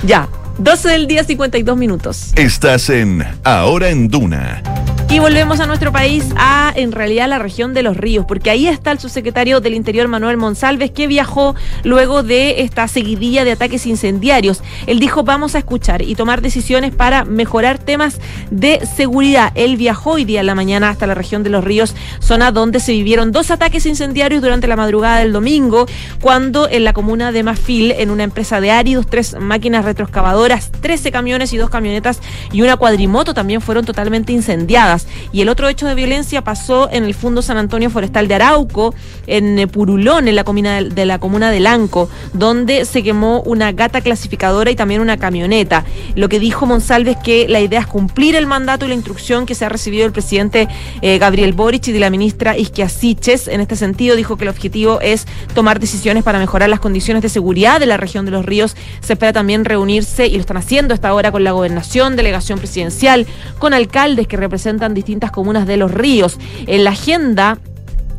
[0.04, 0.28] Ya.
[0.58, 2.32] 12 del día, 52 minutos.
[2.34, 4.62] Estás en Ahora en Duna.
[5.08, 8.66] Y volvemos a nuestro país, a en realidad la región de los ríos, porque ahí
[8.66, 11.54] está el subsecretario del Interior Manuel Monsalves, que viajó
[11.84, 14.62] luego de esta seguidilla de ataques incendiarios.
[14.86, 19.52] Él dijo, vamos a escuchar y tomar decisiones para mejorar temas de seguridad.
[19.54, 22.80] Él viajó hoy día en la mañana hasta la región de los ríos, zona donde
[22.80, 25.86] se vivieron dos ataques incendiarios durante la madrugada del domingo,
[26.20, 31.10] cuando en la comuna de Mafil, en una empresa de áridos, tres máquinas retroexcavadoras, 13
[31.10, 32.20] camiones y dos camionetas
[32.52, 35.05] y una cuadrimoto también fueron totalmente incendiadas.
[35.32, 38.94] Y el otro hecho de violencia pasó en el Fundo San Antonio Forestal de Arauco,
[39.26, 43.72] en eh, Purulón, en la comuna de la comuna de Lanco, donde se quemó una
[43.72, 45.84] gata clasificadora y también una camioneta.
[46.14, 49.46] Lo que dijo Monsalve es que la idea es cumplir el mandato y la instrucción
[49.46, 50.68] que se ha recibido del presidente
[51.02, 53.48] eh, Gabriel Boric y de la ministra Isquia Siches.
[53.48, 57.28] En este sentido, dijo que el objetivo es tomar decisiones para mejorar las condiciones de
[57.28, 58.76] seguridad de la región de los ríos.
[59.00, 63.26] Se espera también reunirse, y lo están haciendo hasta ahora, con la gobernación, delegación presidencial,
[63.58, 66.38] con alcaldes que representan distintas comunas de los ríos.
[66.66, 67.58] En la agenda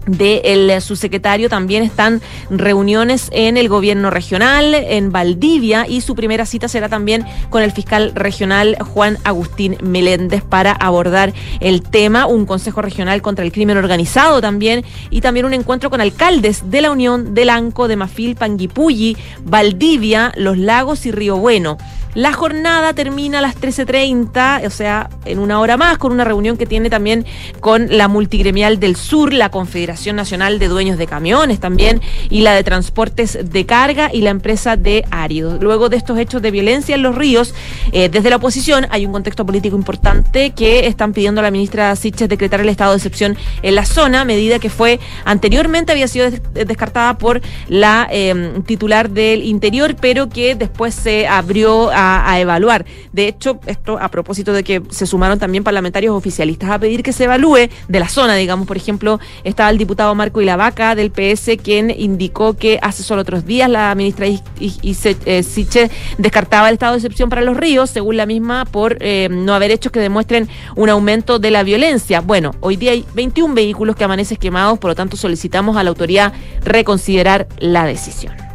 [0.07, 6.45] del de subsecretario también están reuniones en el gobierno regional, en Valdivia, y su primera
[6.45, 12.45] cita será también con el fiscal regional Juan Agustín Meléndez para abordar el tema, un
[12.45, 16.91] consejo regional contra el crimen organizado también, y también un encuentro con alcaldes de la
[16.91, 21.77] Unión del Anco, de Mafil, Panguipulli, Valdivia, Los Lagos y Río Bueno.
[22.17, 26.57] La jornada termina a las 13.30, o sea, en una hora más, con una reunión
[26.57, 27.27] que tiene también
[27.59, 32.01] con la Multigremial del Sur, la Confederación Nacional de Dueños de Camiones también,
[32.31, 35.59] y la de Transportes de Carga y la empresa de Árido.
[35.61, 37.53] Luego de estos hechos de violencia en los ríos,
[37.91, 41.95] eh, desde la oposición hay un contexto político importante que están pidiendo a la ministra
[41.95, 46.31] Siches decretar el estado de excepción en la zona, medida que fue anteriormente había sido
[46.31, 52.85] descartada por la eh, titular del Interior, pero que después se abrió a a, evaluar.
[53.11, 57.13] De hecho, esto a propósito de que se sumaron también parlamentarios oficialistas a pedir que
[57.13, 61.57] se evalúe de la zona, digamos, por ejemplo, estaba el diputado Marco Ilavaca del PS,
[61.61, 66.99] quien indicó que hace solo otros días la ministra eh, Siche descartaba el estado de
[66.99, 70.89] excepción para los ríos, según la misma, por eh, no haber hechos que demuestren un
[70.89, 72.21] aumento de la violencia.
[72.21, 75.89] Bueno, hoy día hay 21 vehículos que amanecen quemados, por lo tanto solicitamos a la
[75.89, 76.33] autoridad
[76.63, 78.46] reconsiderar la decisión.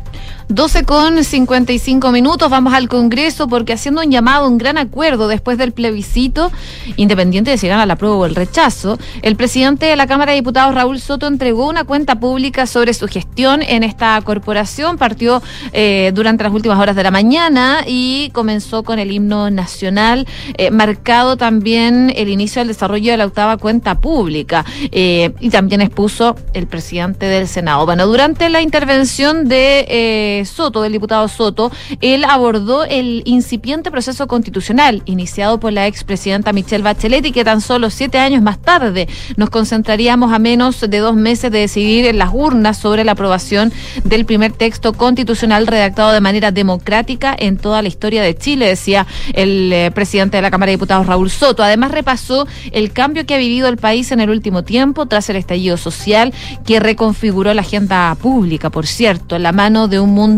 [0.55, 5.57] 12 con 55 minutos, vamos al Congreso porque haciendo un llamado, un gran acuerdo después
[5.57, 6.53] del plebiscito,
[6.97, 10.37] independiente de si gana la prueba o el rechazo, el presidente de la Cámara de
[10.37, 14.99] Diputados, Raúl Soto, entregó una cuenta pública sobre su gestión en esta corporación.
[14.99, 15.43] Partió
[15.73, 20.27] eh, durante las últimas horas de la mañana y comenzó con el himno nacional,
[20.59, 24.67] eh, marcado también el inicio del desarrollo de la octava cuenta pública.
[24.91, 27.87] Eh, y también expuso el presidente del Senado.
[27.87, 31.71] Bueno, durante la intervención de Soto, del diputado Soto,
[32.01, 37.61] él abordó el incipiente proceso constitucional iniciado por la expresidenta Michelle Bachelet y que tan
[37.61, 42.19] solo siete años más tarde nos concentraríamos a menos de dos meses de decidir en
[42.19, 43.73] las urnas sobre la aprobación
[44.05, 49.07] del primer texto constitucional redactado de manera democrática en toda la historia de Chile, decía
[49.35, 51.63] el eh, presidente de la Cámara de Diputados, Raúl Soto.
[51.63, 55.37] Además repasó el cambio que ha vivido el país en el último tiempo tras el
[55.37, 56.33] estallido social
[56.65, 60.32] que reconfiguró la agenda pública, por cierto, en la mano de un mundo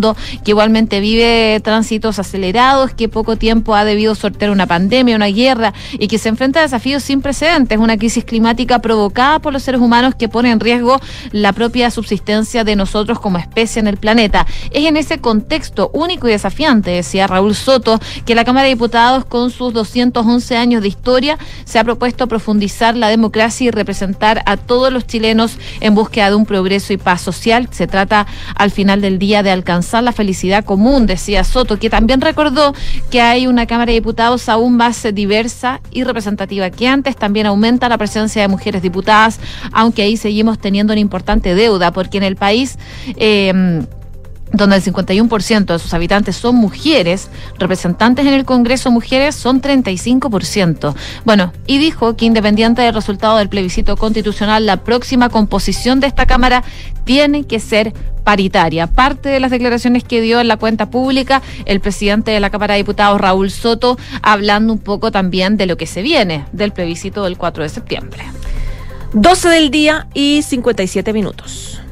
[0.45, 5.73] que igualmente vive tránsitos acelerados, que poco tiempo ha debido sortear una pandemia, una guerra
[5.93, 9.81] y que se enfrenta a desafíos sin precedentes, una crisis climática provocada por los seres
[9.81, 11.01] humanos que pone en riesgo
[11.33, 14.47] la propia subsistencia de nosotros como especie en el planeta.
[14.71, 19.25] Es en ese contexto único y desafiante, decía Raúl Soto, que la Cámara de Diputados,
[19.25, 24.57] con sus 211 años de historia, se ha propuesto profundizar la democracia y representar a
[24.57, 27.69] todos los chilenos en búsqueda de un progreso y paz social.
[27.71, 28.27] Se trata
[28.57, 32.75] al final del día de alcanzar la felicidad común, decía Soto, que también recordó
[33.11, 37.17] que hay una Cámara de Diputados aún más diversa y representativa que antes.
[37.17, 39.41] También aumenta la presencia de mujeres diputadas,
[39.73, 42.79] aunque ahí seguimos teniendo una importante deuda, porque en el país...
[43.17, 43.85] Eh,
[44.55, 47.29] donde el 51% de sus habitantes son mujeres,
[47.59, 50.95] representantes en el Congreso mujeres son 35%.
[51.25, 56.27] Bueno, y dijo que independiente del resultado del plebiscito constitucional, la próxima composición de esta
[56.27, 56.63] Cámara
[57.05, 57.93] tiene que ser
[58.23, 58.87] paritaria.
[58.87, 62.75] Parte de las declaraciones que dio en la cuenta pública el presidente de la Cámara
[62.75, 67.25] de Diputados, Raúl Soto, hablando un poco también de lo que se viene del plebiscito
[67.25, 68.25] del 4 de septiembre.
[69.13, 71.84] 12 del día y 57 minutos.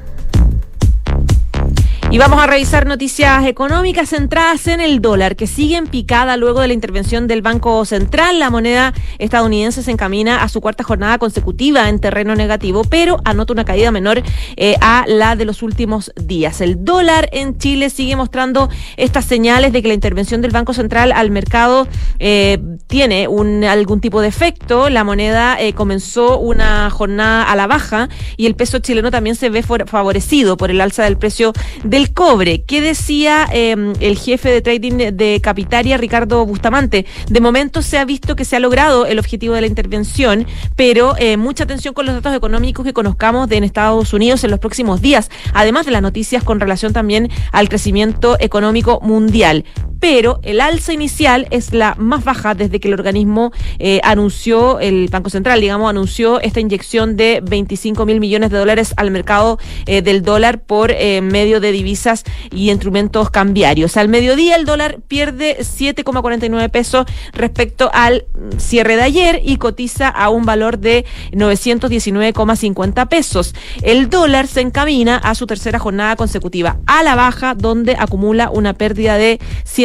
[2.13, 6.61] Y vamos a revisar noticias económicas centradas en el dólar, que sigue en picada luego
[6.61, 8.39] de la intervención del Banco Central.
[8.39, 13.55] La moneda estadounidense se encamina a su cuarta jornada consecutiva en terreno negativo, pero anota
[13.55, 14.23] una caída menor
[14.57, 16.61] eh, a la de los últimos días.
[16.61, 21.13] El dólar en Chile sigue mostrando estas señales de que la intervención del Banco Central
[21.13, 21.89] al mercado
[22.19, 22.59] eh,
[22.89, 24.91] tiene un, algún tipo de efecto.
[24.91, 29.49] La moneda eh, comenzó una jornada a la baja y el peso chileno también se
[29.49, 31.55] ve favorecido por el alza del precio
[31.85, 32.65] del el cobre.
[32.65, 37.07] ¿Qué decía em, el jefe de trading de Capitaria, Ricardo Bustamante?
[37.29, 41.15] De momento se ha visto que se ha logrado el objetivo de la intervención, pero
[41.19, 44.59] eh, mucha atención con los datos económicos que conozcamos de en Estados Unidos en los
[44.59, 49.65] próximos días, además de las noticias con relación también al crecimiento económico mundial.
[50.03, 55.07] Pero el alza inicial es la más baja desde que el organismo eh, anunció, el
[55.09, 60.03] Banco Central, digamos, anunció esta inyección de 25 mil millones de dólares al mercado eh,
[60.03, 63.97] del dólar por eh, medio de divisas y instrumentos cambiarios.
[63.97, 68.25] Al mediodía el dólar pierde 7,49 pesos respecto al
[68.59, 73.55] cierre de ayer y cotiza a un valor de 919,50 pesos.
[73.83, 78.73] El dólar se encamina a su tercera jornada consecutiva a la baja, donde acumula una
[78.73, 79.39] pérdida de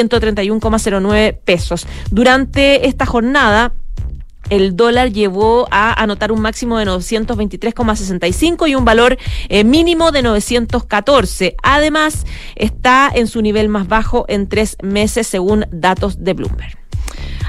[0.09, 1.87] 131,09 pesos.
[2.11, 3.73] Durante esta jornada,
[4.49, 9.17] el dólar llevó a anotar un máximo de 923,65 y un valor
[9.49, 11.55] eh, mínimo de 914.
[11.63, 16.77] Además, está en su nivel más bajo en tres meses, según datos de Bloomberg.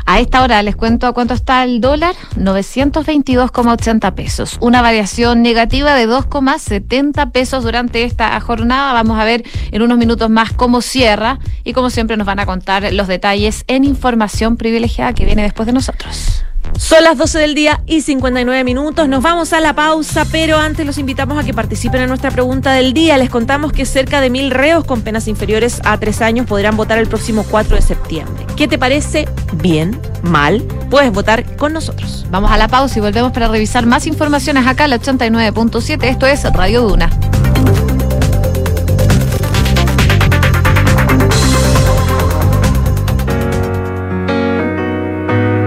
[0.07, 4.57] A esta hora les cuento a cuánto está el dólar, 922,80 pesos.
[4.61, 8.93] Una variación negativa de 2,70 pesos durante esta jornada.
[8.93, 12.47] Vamos a ver en unos minutos más cómo cierra y como siempre nos van a
[12.47, 16.45] contar los detalles en información privilegiada que viene después de nosotros.
[16.77, 19.09] Son las 12 del día y 59 minutos.
[19.09, 22.73] Nos vamos a la pausa, pero antes los invitamos a que participen en nuestra pregunta
[22.73, 23.19] del día.
[23.19, 26.99] Les contamos que cerca de mil reos con penas inferiores a tres años podrán votar
[26.99, 28.47] el próximo 4 de septiembre.
[28.57, 29.29] ¿Qué te parece?
[29.55, 29.88] ¿Bien?
[30.23, 30.63] ¿Mal?
[30.91, 32.27] Puedes votar con nosotros.
[32.31, 36.05] Vamos a la pausa y volvemos para revisar más informaciones acá la 89.7.
[36.05, 37.11] Esto es Radio Duna.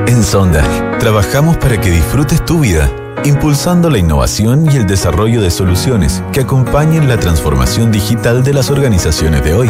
[0.08, 0.64] En Sonda,
[1.00, 2.92] trabajamos para que disfrutes tu vida,
[3.24, 8.70] impulsando la innovación y el desarrollo de soluciones que acompañen la transformación digital de las
[8.70, 9.70] organizaciones de hoy.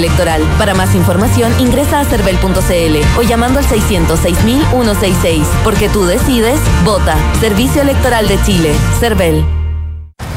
[0.57, 5.45] Para más información ingresa a cervel.cl o llamando al 606.166.
[5.63, 7.15] Porque tú decides, vota.
[7.39, 8.73] Servicio Electoral de Chile.
[8.99, 9.60] Cervel.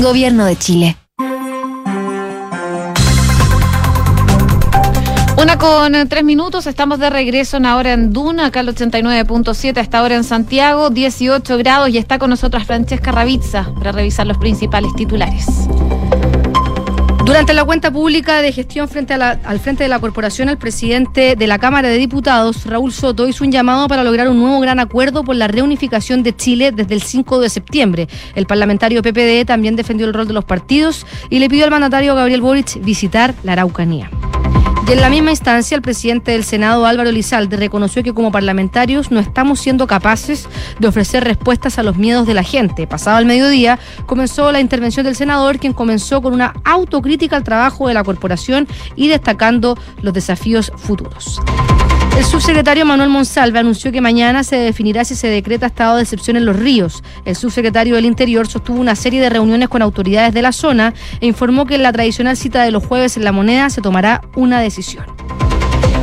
[0.00, 0.96] Gobierno de Chile.
[5.40, 9.78] Una con eh, tres minutos, estamos de regreso en ahora en Duna, acá al 89.7,
[9.78, 14.38] hasta ahora en Santiago, 18 grados y está con nosotros Francesca Ravizza para revisar los
[14.38, 15.46] principales titulares.
[17.24, 20.58] Durante la cuenta pública de gestión frente a la- al frente de la corporación, el
[20.58, 24.60] presidente de la Cámara de Diputados, Raúl Soto, hizo un llamado para lograr un nuevo
[24.60, 28.08] gran acuerdo por la reunificación de Chile desde el 5 de septiembre.
[28.34, 32.14] El parlamentario PPD también defendió el rol de los partidos y le pidió al mandatario
[32.14, 34.10] Gabriel Boric visitar la Araucanía.
[34.86, 39.10] Y en la misma instancia, el presidente del Senado, Álvaro Lizalde, reconoció que como parlamentarios
[39.10, 40.46] no estamos siendo capaces
[40.78, 42.86] de ofrecer respuestas a los miedos de la gente.
[42.86, 47.88] Pasado el mediodía, comenzó la intervención del senador, quien comenzó con una autocrítica al trabajo
[47.88, 51.40] de la corporación y destacando los desafíos futuros.
[52.16, 56.36] El subsecretario Manuel Monsalve anunció que mañana se definirá si se decreta estado de excepción
[56.36, 57.02] en los ríos.
[57.24, 61.26] El subsecretario del Interior sostuvo una serie de reuniones con autoridades de la zona e
[61.26, 64.60] informó que en la tradicional cita de los jueves en la moneda se tomará una
[64.60, 65.06] decisión.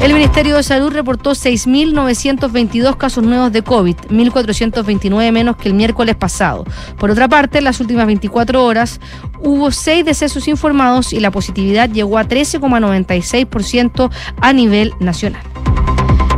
[0.01, 6.16] El Ministerio de Salud reportó 6.922 casos nuevos de COVID, 1.429 menos que el miércoles
[6.16, 6.66] pasado.
[6.97, 8.99] Por otra parte, en las últimas 24 horas
[9.39, 14.09] hubo 6 decesos informados y la positividad llegó a 13,96%
[14.41, 15.43] a nivel nacional.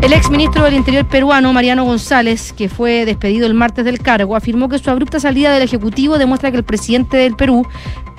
[0.03, 4.67] El exministro del Interior peruano, Mariano González, que fue despedido el martes del cargo, afirmó
[4.67, 7.65] que su abrupta salida del Ejecutivo demuestra que el presidente del Perú,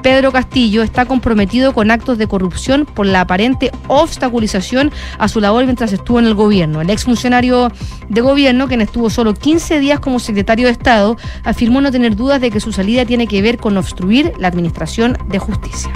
[0.02, 5.64] Pedro Castillo, está comprometido con actos de corrupción por la aparente obstaculización a su labor
[5.66, 6.80] mientras estuvo en el gobierno.
[6.80, 7.70] El exfuncionario
[8.08, 12.40] de gobierno, quien estuvo solo 15 días como secretario de Estado, afirmó no tener dudas
[12.40, 15.92] de que su salida tiene que ver con obstruir la administración de justicia.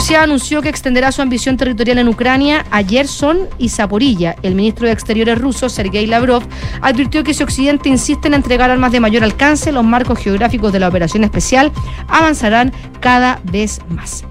[0.00, 4.34] Rusia anunció que extenderá su ambición territorial en Ucrania a Gerson y Zaporilla.
[4.42, 6.42] El ministro de Exteriores ruso, Sergei Lavrov,
[6.80, 10.80] advirtió que si Occidente insiste en entregar armas de mayor alcance, los marcos geográficos de
[10.80, 11.70] la operación especial
[12.08, 14.24] avanzarán cada vez más.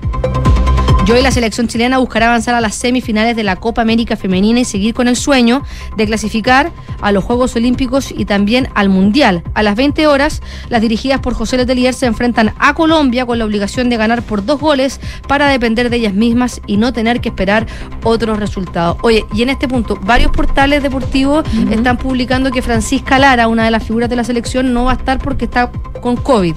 [1.08, 4.60] Y hoy la selección chilena buscará avanzar a las semifinales de la Copa América Femenina
[4.60, 5.64] y seguir con el sueño
[5.98, 6.72] de clasificar
[7.02, 9.44] a los Juegos Olímpicos y también al Mundial.
[9.56, 13.46] A las 20 horas, las dirigidas por José Letelier se enfrentan a Colombia con la
[13.46, 17.30] obligación de ganar por dos goles para depender de ellas mismas y no tener que
[17.30, 17.66] esperar
[18.04, 18.98] otros resultados.
[19.02, 23.72] Oye, y en este punto, varios portales deportivos están publicando que Francisca Lara, una de
[23.72, 25.72] las figuras de la selección, no va a estar porque está
[26.02, 26.56] con COVID.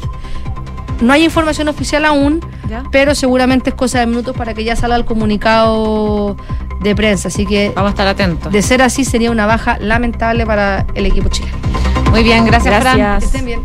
[1.03, 2.40] No hay información oficial aún,
[2.90, 6.36] pero seguramente es cosa de minutos para que ya salga el comunicado
[6.80, 7.28] de prensa.
[7.28, 8.53] Así que vamos a estar atentos.
[8.53, 11.57] De ser así, sería una baja lamentable para el equipo chileno.
[12.11, 13.18] Muy bien, gracias, Fran.
[13.18, 13.61] Que estén bien.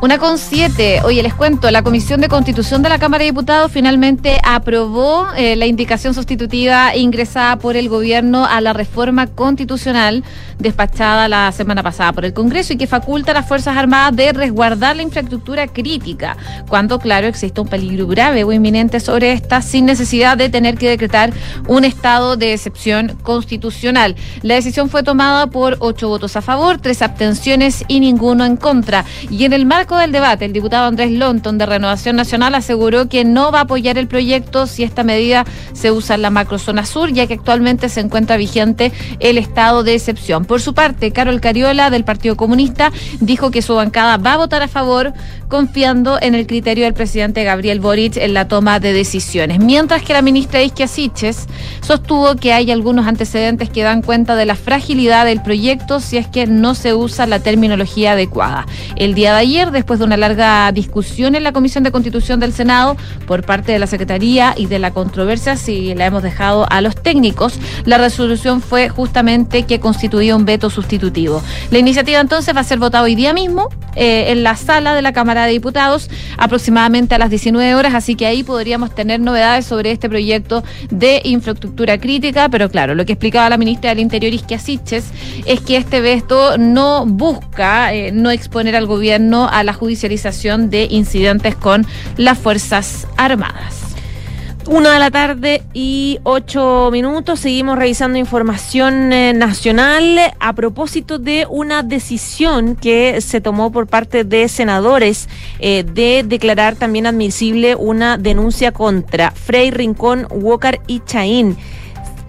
[0.00, 1.00] Una con siete.
[1.02, 5.56] Oye, les cuento, la Comisión de Constitución de la Cámara de Diputados finalmente aprobó eh,
[5.56, 10.22] la indicación sustitutiva ingresada por el gobierno a la reforma constitucional
[10.58, 14.32] despachada la semana pasada por el Congreso y que faculta a las Fuerzas Armadas de
[14.32, 16.36] resguardar la infraestructura crítica
[16.68, 20.88] cuando, claro, existe un peligro grave o inminente sobre esta sin necesidad de tener que
[20.88, 21.32] decretar
[21.66, 24.16] un estado de excepción constitucional.
[24.42, 29.04] La decisión fue tomada por ocho votos a favor, tres abstenciones y ninguno en contra.
[29.30, 33.24] Y en el marco del debate, el diputado Andrés Lonton de Renovación Nacional aseguró que
[33.24, 37.12] no va a apoyar el proyecto si esta medida se usa en la macrozona sur,
[37.12, 40.44] ya que actualmente se encuentra vigente el estado de excepción.
[40.48, 42.90] Por su parte, Carol Cariola del Partido Comunista
[43.20, 45.12] dijo que su bancada va a votar a favor,
[45.48, 49.58] confiando en el criterio del presidente Gabriel Boric en la toma de decisiones.
[49.60, 51.46] Mientras que la ministra Isquia Siches
[51.82, 56.26] sostuvo que hay algunos antecedentes que dan cuenta de la fragilidad del proyecto si es
[56.26, 58.66] que no se usa la terminología adecuada.
[58.96, 62.54] El día de ayer, después de una larga discusión en la Comisión de Constitución del
[62.54, 62.96] Senado
[63.26, 66.96] por parte de la Secretaría y de la controversia, si la hemos dejado a los
[66.96, 71.42] técnicos, la resolución fue justamente que constituía un veto sustitutivo.
[71.70, 75.02] La iniciativa entonces va a ser votada hoy día mismo eh, en la sala de
[75.02, 76.08] la Cámara de Diputados
[76.38, 81.20] aproximadamente a las 19 horas, así que ahí podríamos tener novedades sobre este proyecto de
[81.24, 85.06] infraestructura crítica, pero claro, lo que explicaba la ministra del Interior Isquia Siches
[85.44, 90.86] es que este veto no busca eh, no exponer al gobierno a la judicialización de
[90.90, 91.84] incidentes con
[92.16, 93.97] las Fuerzas Armadas.
[94.70, 97.40] Una de la tarde y ocho minutos.
[97.40, 104.24] Seguimos revisando información eh, nacional a propósito de una decisión que se tomó por parte
[104.24, 111.56] de senadores eh, de declarar también admisible una denuncia contra Frei Rincón, Walker y Chaín.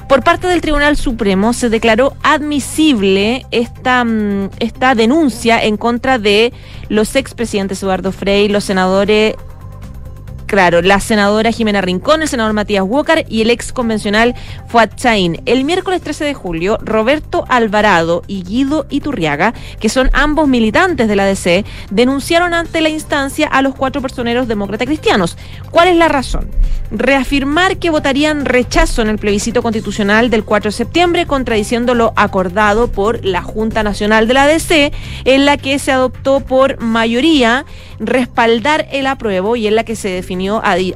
[0.07, 6.53] Por parte del Tribunal Supremo se declaró admisible esta, mm, esta denuncia en contra de
[6.88, 9.36] los expresidentes Eduardo Frei, los senadores
[10.50, 14.34] Claro, la senadora Jimena Rincón, el senador Matías Walker y el ex convencional
[14.68, 15.44] Fuad Chain.
[15.46, 21.16] El miércoles 13 de julio, Roberto Alvarado y Guido Iturriaga, que son ambos militantes de
[21.16, 25.38] la DC, denunciaron ante la instancia a los cuatro personeros demócratas cristianos.
[25.70, 26.50] ¿Cuál es la razón?
[26.90, 32.92] Reafirmar que votarían rechazo en el plebiscito constitucional del 4 de septiembre, contradiciendo lo acordado
[32.92, 34.92] por la Junta Nacional de la DC,
[35.26, 37.66] en la que se adoptó por mayoría
[38.00, 40.39] respaldar el apruebo y en la que se definió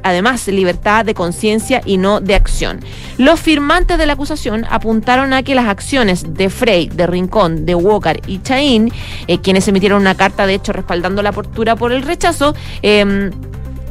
[0.02, 2.80] además libertad de conciencia y no de acción.
[3.18, 7.74] Los firmantes de la acusación apuntaron a que las acciones de Frey, de Rincón, de
[7.74, 8.92] Walker y Chaín,
[9.26, 13.30] eh, quienes emitieron una carta de hecho respaldando la postura por el rechazo, eh,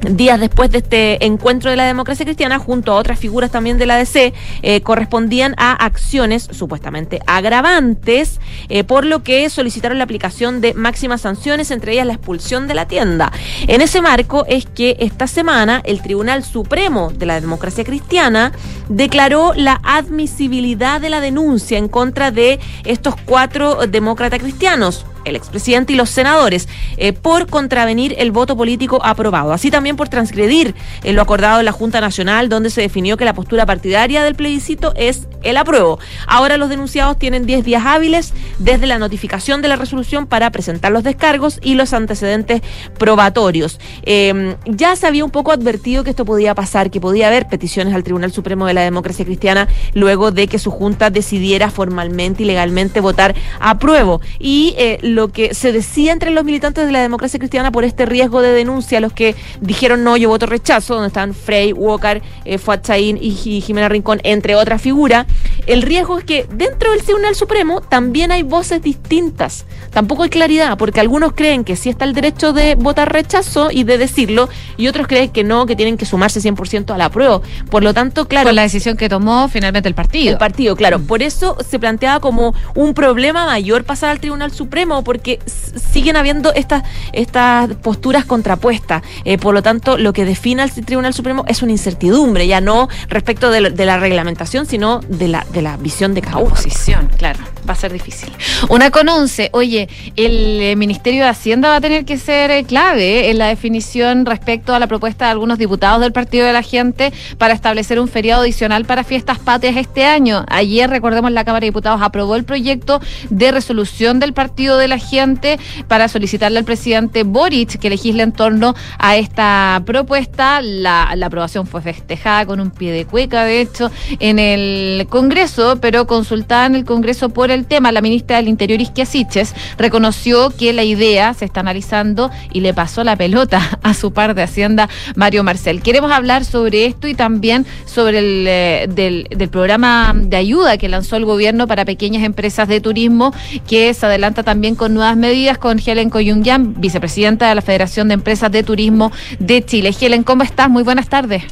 [0.10, 3.86] días después de este encuentro de la democracia cristiana, junto a otras figuras también de
[3.86, 8.40] la DC, eh, correspondían a acciones supuestamente agravantes,
[8.70, 12.74] eh, por lo que solicitaron la aplicación de máximas sanciones, entre ellas la expulsión de
[12.74, 13.32] la tienda.
[13.68, 18.52] En ese marco es que esta semana el Tribunal Supremo de la Democracia Cristiana
[18.90, 25.94] declaró la admisibilidad de la denuncia en contra de estos cuatro demócratas cristianos el expresidente
[25.94, 26.68] y los senadores
[26.98, 29.54] eh, por contravenir el voto político aprobado.
[29.54, 33.34] Así también por transgredir lo acordado en la Junta Nacional, donde se definió que la
[33.34, 36.00] postura partidaria del plebiscito es el apruebo.
[36.28, 40.92] Ahora los denunciados tienen 10 días hábiles desde la notificación de la resolución para presentar
[40.92, 42.62] los descargos y los antecedentes
[42.98, 43.80] probatorios.
[44.04, 47.94] Em, ya se había un poco advertido que esto podía pasar, que podía haber peticiones
[47.94, 52.46] al Tribunal Supremo de la Democracia Cristiana luego de que su Junta decidiera formalmente y
[52.46, 54.22] legalmente votar apruebo.
[54.40, 58.06] Y eh, lo que se decía entre los militantes de la democracia cristiana por este
[58.06, 62.58] riesgo de denuncia, los que dijeron no, yo voto rechazo, donde están Frey, Walker, eh,
[62.58, 65.26] Fuad y, Jimena Rincón, entre otras figuras,
[65.68, 69.66] el riesgo es que dentro del Tribunal Supremo también hay voces distintas.
[69.92, 73.84] Tampoco hay claridad, porque algunos creen que sí está el derecho de votar rechazo y
[73.84, 77.42] de decirlo, y otros creen que no, que tienen que sumarse 100% a la prueba.
[77.70, 78.48] Por lo tanto, claro.
[78.48, 80.32] Con la decisión que tomó finalmente el partido.
[80.32, 81.00] El partido, claro.
[81.00, 86.54] Por eso se planteaba como un problema mayor pasar al Tribunal Supremo porque siguen habiendo
[86.54, 89.04] estas, estas posturas contrapuestas.
[89.26, 92.90] Eh, por lo tanto, lo que define al Tribunal Supremo es una incertidumbre, ya no
[93.10, 96.50] respecto de, la reglamentación, sino de la, de la visión de cada uno.
[96.50, 98.32] Posición, claro, va a ser difícil.
[98.70, 102.64] Una con once, oye, el eh, Ministerio de Hacienda va a tener que ser eh,
[102.64, 106.64] clave en la definición respecto a la propuesta de algunos diputados del Partido de la
[106.64, 110.46] Gente para establecer un feriado adicional para fiestas patrias este año.
[110.48, 114.98] Ayer, recordemos, la Cámara de Diputados aprobó el proyecto de resolución del Partido de la
[114.98, 120.62] Gente para solicitarle al presidente Boric que legisle en torno a esta propuesta.
[120.62, 123.90] La, aprobación fue festejada con un pie de cueca, de hecho,
[124.20, 125.33] en el Congreso,
[125.82, 130.52] pero consultada en el Congreso por el tema, la ministra del Interior, Isquia Siches, reconoció
[130.52, 134.44] que la idea se está analizando y le pasó la pelota a su par de
[134.44, 135.82] Hacienda, Mario Marcel.
[135.82, 140.88] Queremos hablar sobre esto y también sobre el eh, del, del programa de ayuda que
[140.88, 143.34] lanzó el gobierno para pequeñas empresas de turismo,
[143.68, 148.14] que se adelanta también con nuevas medidas con Helen Coyungian, vicepresidenta de la Federación de
[148.14, 149.96] Empresas de Turismo de Chile.
[150.00, 150.70] Helen, ¿cómo estás?
[150.70, 151.44] Muy buenas tardes.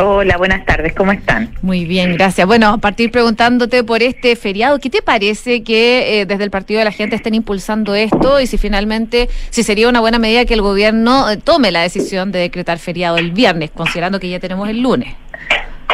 [0.00, 1.50] Hola, buenas tardes, ¿cómo están?
[1.62, 2.46] Muy bien, gracias.
[2.46, 6.78] Bueno, a partir preguntándote por este feriado, ¿qué te parece que eh, desde el Partido
[6.78, 10.54] de la Gente estén impulsando esto y si finalmente, si sería una buena medida que
[10.54, 14.68] el gobierno eh, tome la decisión de decretar feriado el viernes, considerando que ya tenemos
[14.68, 15.14] el lunes?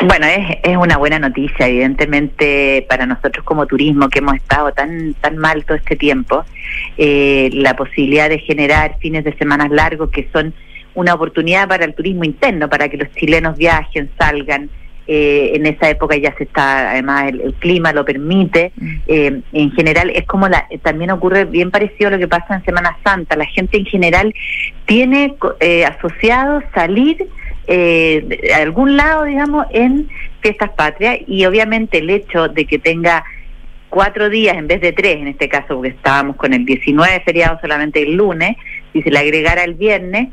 [0.07, 5.15] Bueno, es, es una buena noticia, evidentemente, para nosotros como turismo, que hemos estado tan,
[5.15, 6.45] tan mal todo este tiempo,
[6.99, 10.53] eh, la posibilidad de generar fines de semanas largos que son
[10.95, 14.71] una oportunidad para el turismo interno, para que los chilenos viajen, salgan,
[15.07, 18.73] eh, en esa época ya se está, además el, el clima lo permite.
[19.07, 22.65] Eh, en general es como la, también ocurre bien parecido a lo que pasa en
[22.65, 23.37] Semana Santa.
[23.37, 24.35] La gente en general
[24.87, 27.29] tiene eh, asociado salir
[27.67, 30.09] eh, de algún lado, digamos, en
[30.41, 33.25] fiestas patrias y obviamente el hecho de que tenga
[33.89, 37.59] cuatro días en vez de tres, en este caso, porque estábamos con el 19 feriado
[37.61, 38.57] solamente el lunes,
[38.93, 40.29] si se le agregara el viernes,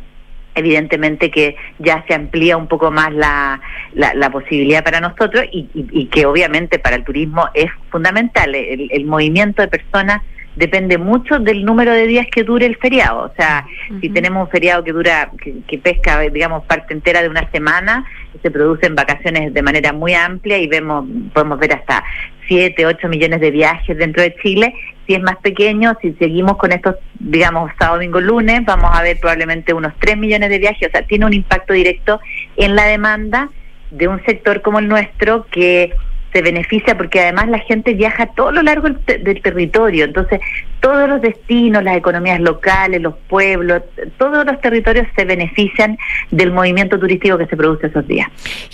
[0.56, 3.60] evidentemente que ya se amplía un poco más la,
[3.94, 8.53] la, la posibilidad para nosotros y, y, y, que obviamente para el turismo es fundamental.
[8.56, 10.22] El, el, movimiento de personas
[10.56, 13.23] depende mucho del número de días que dure el feriado.
[13.23, 14.02] O sea, uh -huh.
[14.02, 18.06] si tenemos un feriado que dura, que, que, pesca, digamos, parte entera de una semana,
[18.41, 22.03] se producen vacaciones de manera muy amplia y vemos, podemos ver hasta
[22.48, 24.73] 7, 8 millones de viajes dentro de Chile.
[25.11, 29.19] Si es más pequeño, si seguimos con estos, digamos, sábado, domingo, lunes, vamos a ver
[29.19, 30.88] probablemente unos 3 millones de viajes.
[30.88, 32.21] O sea, tiene un impacto directo
[32.55, 33.49] en la demanda
[33.89, 35.93] de un sector como el nuestro que
[36.31, 40.39] se beneficia porque además la gente viaja todo lo largo del, del, territorio, entonces
[40.79, 43.83] todos los destinos, las economías locales, los pueblos,
[44.17, 45.97] todos los territorios se benefician
[46.31, 48.29] del movimiento turístico que se produce esos días.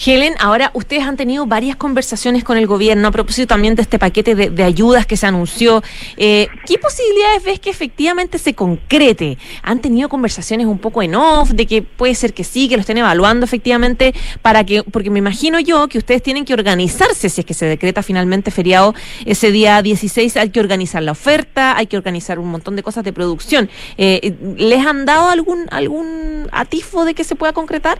[0.05, 3.99] Helen, ahora ustedes han tenido varias conversaciones con el gobierno a propósito también de este
[3.99, 5.81] paquete de, de ayudas que se anunció.
[6.15, 9.37] Eh, ¿Qué posibilidades ves que efectivamente se concrete?
[9.63, 12.81] ¿Han tenido conversaciones un poco en off de que puede ser que sí, que lo
[12.81, 17.41] estén evaluando efectivamente para que, porque me imagino yo que ustedes tienen que organizarse si
[17.41, 18.93] es que se decreta finalmente feriado
[19.25, 23.03] ese día 16, hay que organizar la oferta, hay que organizar un montón de cosas
[23.03, 23.71] de producción.
[23.97, 27.97] Eh, ¿Les han dado algún algún atisbo de que se pueda concretar?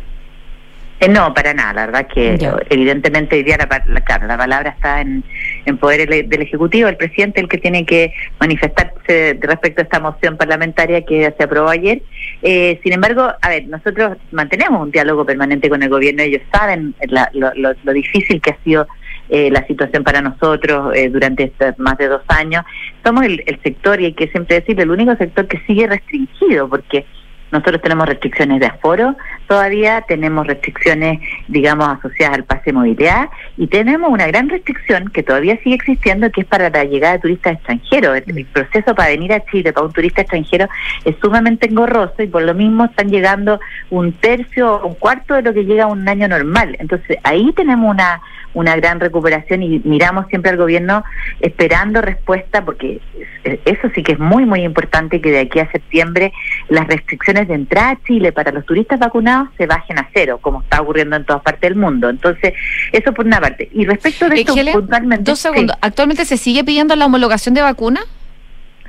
[1.00, 2.58] Eh, no, para nada, la verdad que ya.
[2.72, 5.24] evidentemente hoy día la, la, claro, la palabra está en,
[5.66, 10.00] en poder el, del Ejecutivo, el presidente el que tiene que manifestarse respecto a esta
[10.00, 12.02] moción parlamentaria que se aprobó ayer.
[12.42, 16.96] Eh, sin embargo, a ver, nosotros mantenemos un diálogo permanente con el gobierno, ellos saben
[17.08, 18.88] la, lo, lo, lo difícil que ha sido
[19.30, 22.64] eh, la situación para nosotros eh, durante estos más de dos años.
[23.04, 26.70] Somos el, el, sector, y hay que siempre decirlo, el único sector que sigue restringido,
[26.70, 27.06] porque
[27.52, 29.16] nosotros tenemos restricciones de aforo,
[29.48, 35.24] todavía tenemos restricciones, digamos, asociadas al pase de movilidad y tenemos una gran restricción que
[35.24, 38.22] todavía sigue existiendo, que es para la llegada de turistas extranjeros.
[38.26, 40.68] El, proceso para venir a Chile para un turista extranjero
[41.06, 43.60] es sumamente engorroso y por lo mismo están llegando
[43.90, 46.76] un tercio o un cuarto de lo que llega un año normal.
[46.80, 48.22] Entonces ahí tenemos una
[48.58, 51.04] una gran recuperación y miramos siempre al gobierno
[51.42, 53.00] esperando respuesta porque
[53.44, 56.34] eso sí que es muy muy importante que de aquí a septiembre
[56.68, 60.62] las restricciones de entrada a Chile para los turistas vacunados se bajen a cero como
[60.62, 62.10] está ocurriendo en todas partes del mundo.
[62.10, 62.54] Entonces
[62.92, 63.70] eso por una parte.
[63.74, 65.76] Y respecto de esto Helen, puntualmente dos segundos.
[65.76, 65.80] Sí.
[65.82, 68.02] actualmente se sigue pidiendo la homologación de vacuna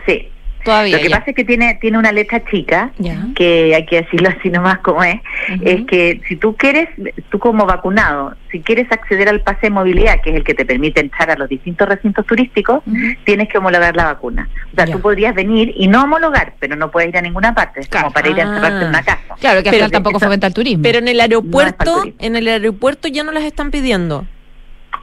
[0.07, 0.29] sí
[0.65, 1.19] Todavía, Lo que ya.
[1.19, 3.27] pasa es que tiene tiene una letra chica, ya.
[3.35, 5.61] que hay que decirlo así nomás como es, uh -huh.
[5.65, 6.89] es que si tú quieres,
[7.31, 10.65] tú como vacunado, si quieres acceder al pase de movilidad, que es el que te
[10.65, 13.19] permite entrar a los distintos recintos turísticos, uh -huh.
[13.25, 14.49] tienes que homologar la vacuna.
[14.73, 14.93] O sea, ya.
[14.93, 18.07] tú podrías venir y no homologar, pero no puedes ir a ninguna parte, es claro.
[18.07, 19.37] como para ir a encerrarte en una casa.
[19.41, 20.83] Claro, que pero tampoco fomenta el turismo.
[20.83, 24.27] Pero en el aeropuerto, no en el aeropuerto ya no las están pidiendo.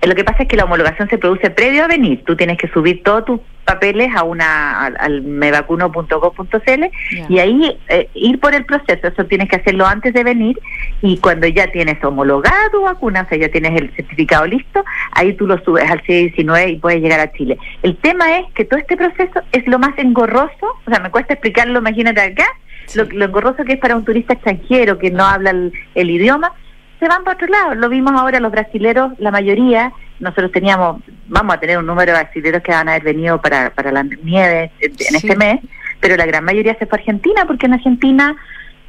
[0.07, 2.23] Lo que pasa es que la homologación se produce previo a venir.
[2.25, 6.83] Tú tienes que subir todos tus papeles a una al, al mevacuno.gov.cl
[7.27, 9.07] y ahí eh, ir por el proceso.
[9.07, 10.59] Eso tienes que hacerlo antes de venir
[11.01, 15.33] y cuando ya tienes homologada tu vacuna, o sea, ya tienes el certificado listo, ahí
[15.33, 17.57] tú lo subes al C19 y puedes llegar a Chile.
[17.83, 21.33] El tema es que todo este proceso es lo más engorroso, o sea, me cuesta
[21.33, 22.45] explicarlo, imagínate acá,
[22.85, 22.99] sí.
[22.99, 26.53] lo, lo, engorroso que es para un turista extranjero que no habla el, el idioma
[26.99, 27.75] se van para otro lado.
[27.75, 32.19] Lo vimos ahora los brasileros, la mayoría, nosotros teníamos, vamos a tener un número de
[32.19, 35.15] brasileros que van a haber venido para, para la nieve en, sí.
[35.15, 35.59] este mes,
[35.99, 38.35] pero la gran mayoría se fue a Argentina, porque en Argentina,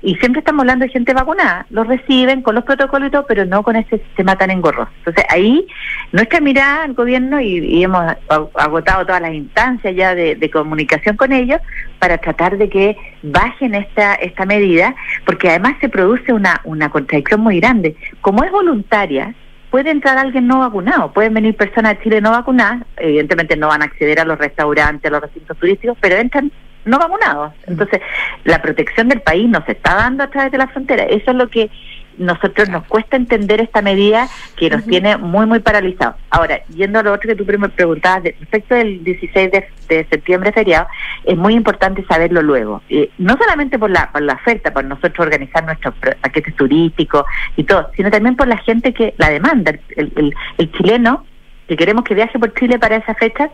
[0.03, 3.45] y siempre estamos hablando de gente vacunada, los reciben con los protocolos y todo, pero
[3.45, 4.91] no con ese sistema tan engorroso.
[4.99, 5.67] Entonces ahí
[6.13, 8.15] nuestra mirada al gobierno, y, hemos
[8.55, 11.61] agotado todas las instancias ya de, de, comunicación con ellos,
[11.99, 14.95] para tratar de que bajen esta, esta medida,
[15.25, 17.97] porque además se produce una, una contradicción muy grande.
[18.21, 19.35] Como es voluntaria,
[19.71, 23.83] puede entrar alguien no vacunado, pueden venir personas de Chile no vacunadas, evidentemente no van
[23.83, 26.53] a acceder a los restaurantes, a los recintos turísticos, pero entran
[26.87, 27.53] no vacunados.
[27.67, 28.01] Entonces,
[28.45, 31.05] la protección del país nos está dando a través de la frontera.
[31.05, 31.71] Eso es lo que
[32.19, 34.89] nosotros nos cuesta entender esta medida que nos uh -huh.
[34.89, 36.17] tiene muy, muy paralizados.
[36.31, 40.53] Ahora, yendo a lo otro que tú me preguntabas, respecto del 16 de, de, septiembre
[40.53, 40.87] feriado,
[41.25, 42.83] es muy importante saberlo luego.
[42.89, 47.25] Eh, no solamente por la, por la oferta, por nosotros organizar nuestros paquetes turísticos
[47.57, 49.73] y todo, sino también por la gente que la demanda.
[49.97, 51.25] El, el, el chileno
[51.69, 53.51] que queremos que viaje por Chile para esa fecha,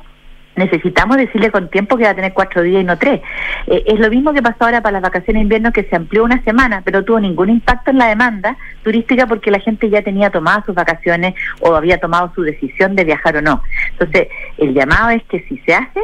[0.56, 3.20] necesitamos decirle con tiempo que va a tener cuatro días y no tres.
[3.66, 6.24] Eh, es lo mismo que pasó ahora para las vacaciones de invierno que se amplió
[6.24, 10.30] una semana, pero tuvo ningún impacto en la demanda turística porque la gente ya tenía
[10.30, 13.62] tomadas sus vacaciones o había tomado su decisión de viajar o no.
[13.92, 16.00] Entonces, el llamado es que si se hace,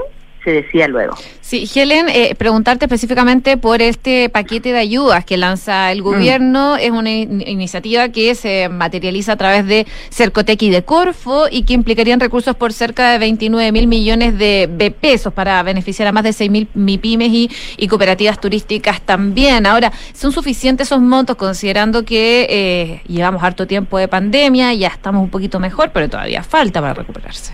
[0.49, 1.15] se decía luego.
[1.43, 6.77] Sí, Helen, eh, preguntarte específicamente por este paquete de ayudas que lanza el gobierno.
[6.77, 11.63] Es una in- iniciativa que se materializa a través de Cercotec y de Corfo y
[11.65, 16.13] que implicarían recursos por cerca de 29 mil millones de, de pesos para beneficiar a
[16.13, 19.67] más de 6 mil MIPIMES y, y cooperativas turísticas también.
[19.67, 25.23] Ahora, ¿son suficientes esos montos considerando que eh, llevamos harto tiempo de pandemia, ya estamos
[25.23, 27.53] un poquito mejor, pero todavía falta para recuperarse?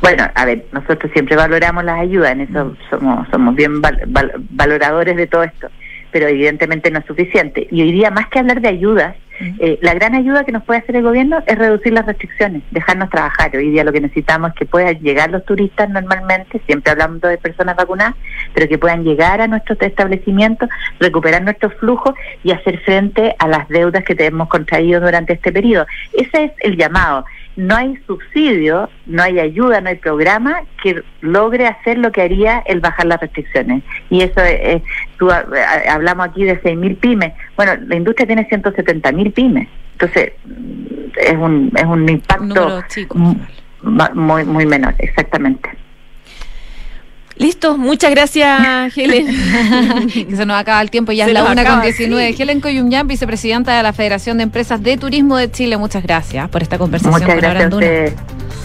[0.00, 4.32] Bueno, a ver, nosotros siempre valoramos las ayudas, en eso somos, somos bien val- val-
[4.50, 5.68] valoradores de todo esto,
[6.12, 7.66] pero evidentemente no es suficiente.
[7.70, 9.16] Y hoy día, más que hablar de ayudas,
[9.60, 13.08] eh, la gran ayuda que nos puede hacer el gobierno es reducir las restricciones, dejarnos
[13.08, 13.54] trabajar.
[13.56, 17.38] Hoy día lo que necesitamos es que puedan llegar los turistas normalmente, siempre hablando de
[17.38, 18.14] personas vacunadas,
[18.52, 20.68] pero que puedan llegar a nuestros establecimientos,
[20.98, 25.86] recuperar nuestros flujos y hacer frente a las deudas que hemos contraído durante este periodo.
[26.12, 27.24] Ese es el llamado
[27.58, 32.62] no hay subsidio, no hay ayuda, no hay programa que logre hacer lo que haría
[32.66, 33.82] el bajar las restricciones.
[34.10, 34.82] Y eso es, es-
[35.18, 37.32] tú ha- ha- hablamos aquí de 6.000 pymes.
[37.56, 39.66] Bueno, la industria tiene 170.000 pymes.
[39.94, 40.32] Entonces,
[41.20, 42.44] es un, es un impacto
[44.14, 45.68] muy, muy menor, exactamente.
[47.38, 48.60] Listo, muchas gracias,
[48.96, 49.26] Helen.
[50.28, 52.32] que se nos acaba el tiempo, ya Se es la una acaba, con 19.
[52.34, 52.42] sí.
[52.42, 56.62] Helen Coyumyan, vicepresidenta de la Federación de Empresas de Turismo de Chile, muchas gracias por
[56.62, 57.12] esta conversación.
[57.14, 58.14] Muchas con gracias ustedes.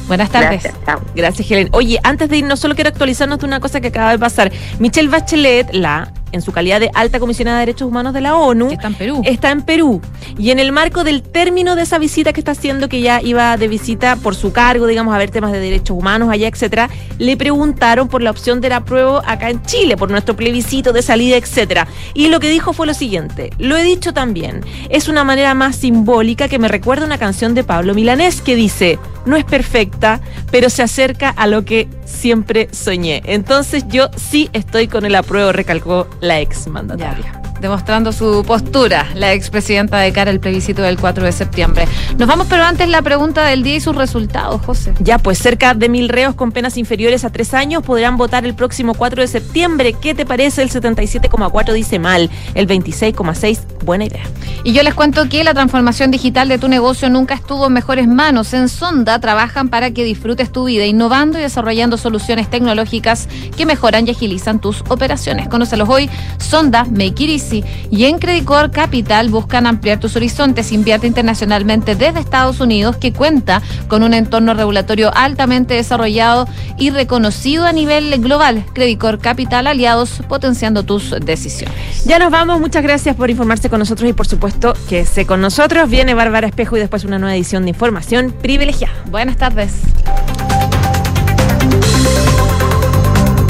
[0.08, 0.64] Buenas tardes.
[0.64, 1.02] Gracias, chao.
[1.16, 1.70] Gracias, Helen.
[1.72, 4.52] Oye, antes de irnos, solo quiero actualizarnos de una cosa que acaba de pasar.
[4.80, 8.72] Michelle Bachelet, la en su calidad de alta comisionada de derechos humanos de la ONU,
[8.72, 9.22] está en Perú.
[9.24, 10.02] Está en Perú.
[10.38, 13.56] Y en el marco del término de esa visita que está haciendo, que ya iba
[13.56, 16.90] de visita por su cargo, digamos, a ver temas de derechos humanos allá, etcétera,
[17.20, 21.02] le preguntaron por la opción de la prueba acá en Chile, por nuestro plebiscito de
[21.02, 21.88] salida, etcétera.
[22.14, 25.76] Y lo que dijo fue lo siguiente: lo he dicho también, es una manera más
[25.76, 30.20] simbólica que me recuerda una canción de Pablo Milanés que dice: no es perfecta,
[30.52, 33.22] pero se acerca a lo que siempre soñé.
[33.26, 37.42] Entonces yo sí estoy con el apruebo, recalcó la ex mandataria.
[37.64, 41.88] Demostrando su postura, la expresidenta de cara al plebiscito del 4 de septiembre.
[42.18, 44.94] Nos vamos, pero antes la pregunta del día y sus resultados, José.
[45.00, 48.54] Ya, pues cerca de mil reos con penas inferiores a tres años podrán votar el
[48.54, 49.94] próximo 4 de septiembre.
[49.94, 50.62] ¿Qué te parece?
[50.62, 54.24] El 77,4 dice mal, el 26,6 buena idea.
[54.66, 58.10] Y yo les cuento que la transformación digital de tu negocio nunca estuvo en mejores
[58.10, 58.54] manos.
[58.54, 64.08] En Sonda trabajan para que disfrutes tu vida, innovando y desarrollando soluciones tecnológicas que mejoran
[64.08, 65.48] y agilizan tus operaciones.
[65.48, 66.10] Conócelos hoy,
[66.40, 67.53] Sonda, Make It Easy.
[67.92, 70.72] Y en Credicor Capital buscan ampliar tus horizontes.
[70.72, 76.48] Invierte internacionalmente desde Estados Unidos, que cuenta con un entorno regulatorio altamente desarrollado
[76.78, 78.66] y reconocido a nivel global.
[78.74, 82.06] Credicor Capital, aliados potenciando tus decisiones.
[82.06, 85.42] Ya nos vamos, muchas gracias por informarse con nosotros y por supuesto que se con
[85.42, 85.90] nosotros.
[85.90, 88.94] Viene Bárbara Espejo y después una nueva edición de información privilegiada.
[89.10, 89.74] Buenas tardes.